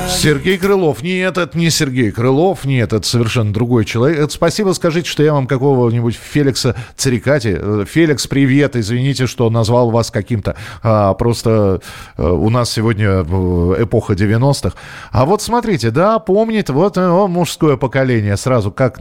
Сергей 0.08 0.56
Крылов. 0.58 1.02
Нет, 1.02 1.36
это 1.38 1.56
не 1.58 1.70
Сергей 1.70 2.10
Крылов, 2.12 2.64
нет, 2.64 2.92
это 2.92 3.06
совершенно 3.06 3.52
другой 3.52 3.84
человек. 3.84 4.18
Это 4.20 4.32
спасибо, 4.32 4.72
скажите, 4.72 5.08
что 5.08 5.22
я 5.22 5.32
вам 5.32 5.46
какого-нибудь 5.46 6.14
Феликса 6.16 6.76
Царикати. 6.96 7.56
Э, 7.60 7.84
Феликс, 7.88 8.26
привет, 8.26 8.76
извините, 8.76 9.26
что 9.26 9.50
назвал 9.50 9.90
вас 9.90 10.10
каким-то. 10.10 10.54
А, 10.82 11.14
просто 11.14 11.80
э, 12.16 12.28
у 12.28 12.50
нас 12.50 12.70
сегодня 12.70 13.24
э, 13.26 13.82
эпоха 13.82 14.12
90-х. 14.14 14.76
А 15.10 15.24
вот 15.24 15.42
смотрите, 15.42 15.90
да, 15.90 16.18
помнит, 16.20 16.70
вот 16.70 16.96
э, 16.98 17.06
о, 17.08 17.26
мужское 17.26 17.76
поколение 17.76 18.36
сразу, 18.36 18.70
как 18.70 19.00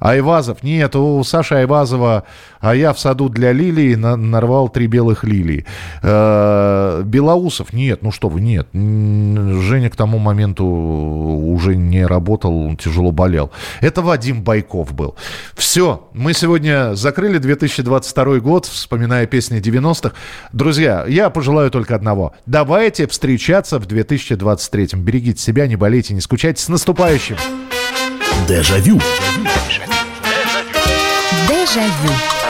Айвазов. 0.00 0.62
Нет, 0.62 0.94
у 0.96 1.22
Саши 1.24 1.54
Айвазова, 1.54 2.24
а 2.60 2.74
я 2.76 2.92
в 2.92 2.98
саду 3.00 3.28
для 3.28 3.52
лилии 3.52 3.94
на- 3.96 4.16
нарвал 4.16 4.68
три 4.68 4.86
белых 4.86 5.24
лилии. 5.24 5.66
Э, 6.02 7.02
Белоусов. 7.04 7.24
Белоусов. 7.24 7.72
Нет, 7.72 8.02
ну 8.04 8.12
что 8.12 8.28
вы, 8.28 8.42
нет. 8.42 8.68
Женя 8.74 9.88
к 9.88 9.96
тому 9.96 10.18
моменту 10.18 10.66
уже 10.66 11.74
не 11.74 12.04
работал, 12.06 12.76
тяжело 12.76 13.12
болел. 13.12 13.50
Это 13.80 14.02
Вадим 14.02 14.42
Байков 14.42 14.92
был. 14.92 15.16
Все, 15.54 16.06
мы 16.12 16.34
сегодня 16.34 16.94
закрыли 16.96 17.38
2022 17.38 18.40
год, 18.40 18.66
вспоминая 18.66 19.26
песни 19.26 19.58
90-х. 19.58 20.14
Друзья, 20.52 21.06
я 21.08 21.30
пожелаю 21.30 21.70
только 21.70 21.94
одного. 21.94 22.34
Давайте 22.44 23.06
встречаться 23.06 23.78
в 23.78 23.86
2023. 23.86 24.88
Берегите 24.96 25.40
себя, 25.40 25.66
не 25.66 25.76
болейте, 25.76 26.12
не 26.12 26.20
скучайте. 26.20 26.62
С 26.62 26.68
наступающим! 26.68 27.36
Дежавю. 28.46 29.00
Дежавю. 31.48 32.33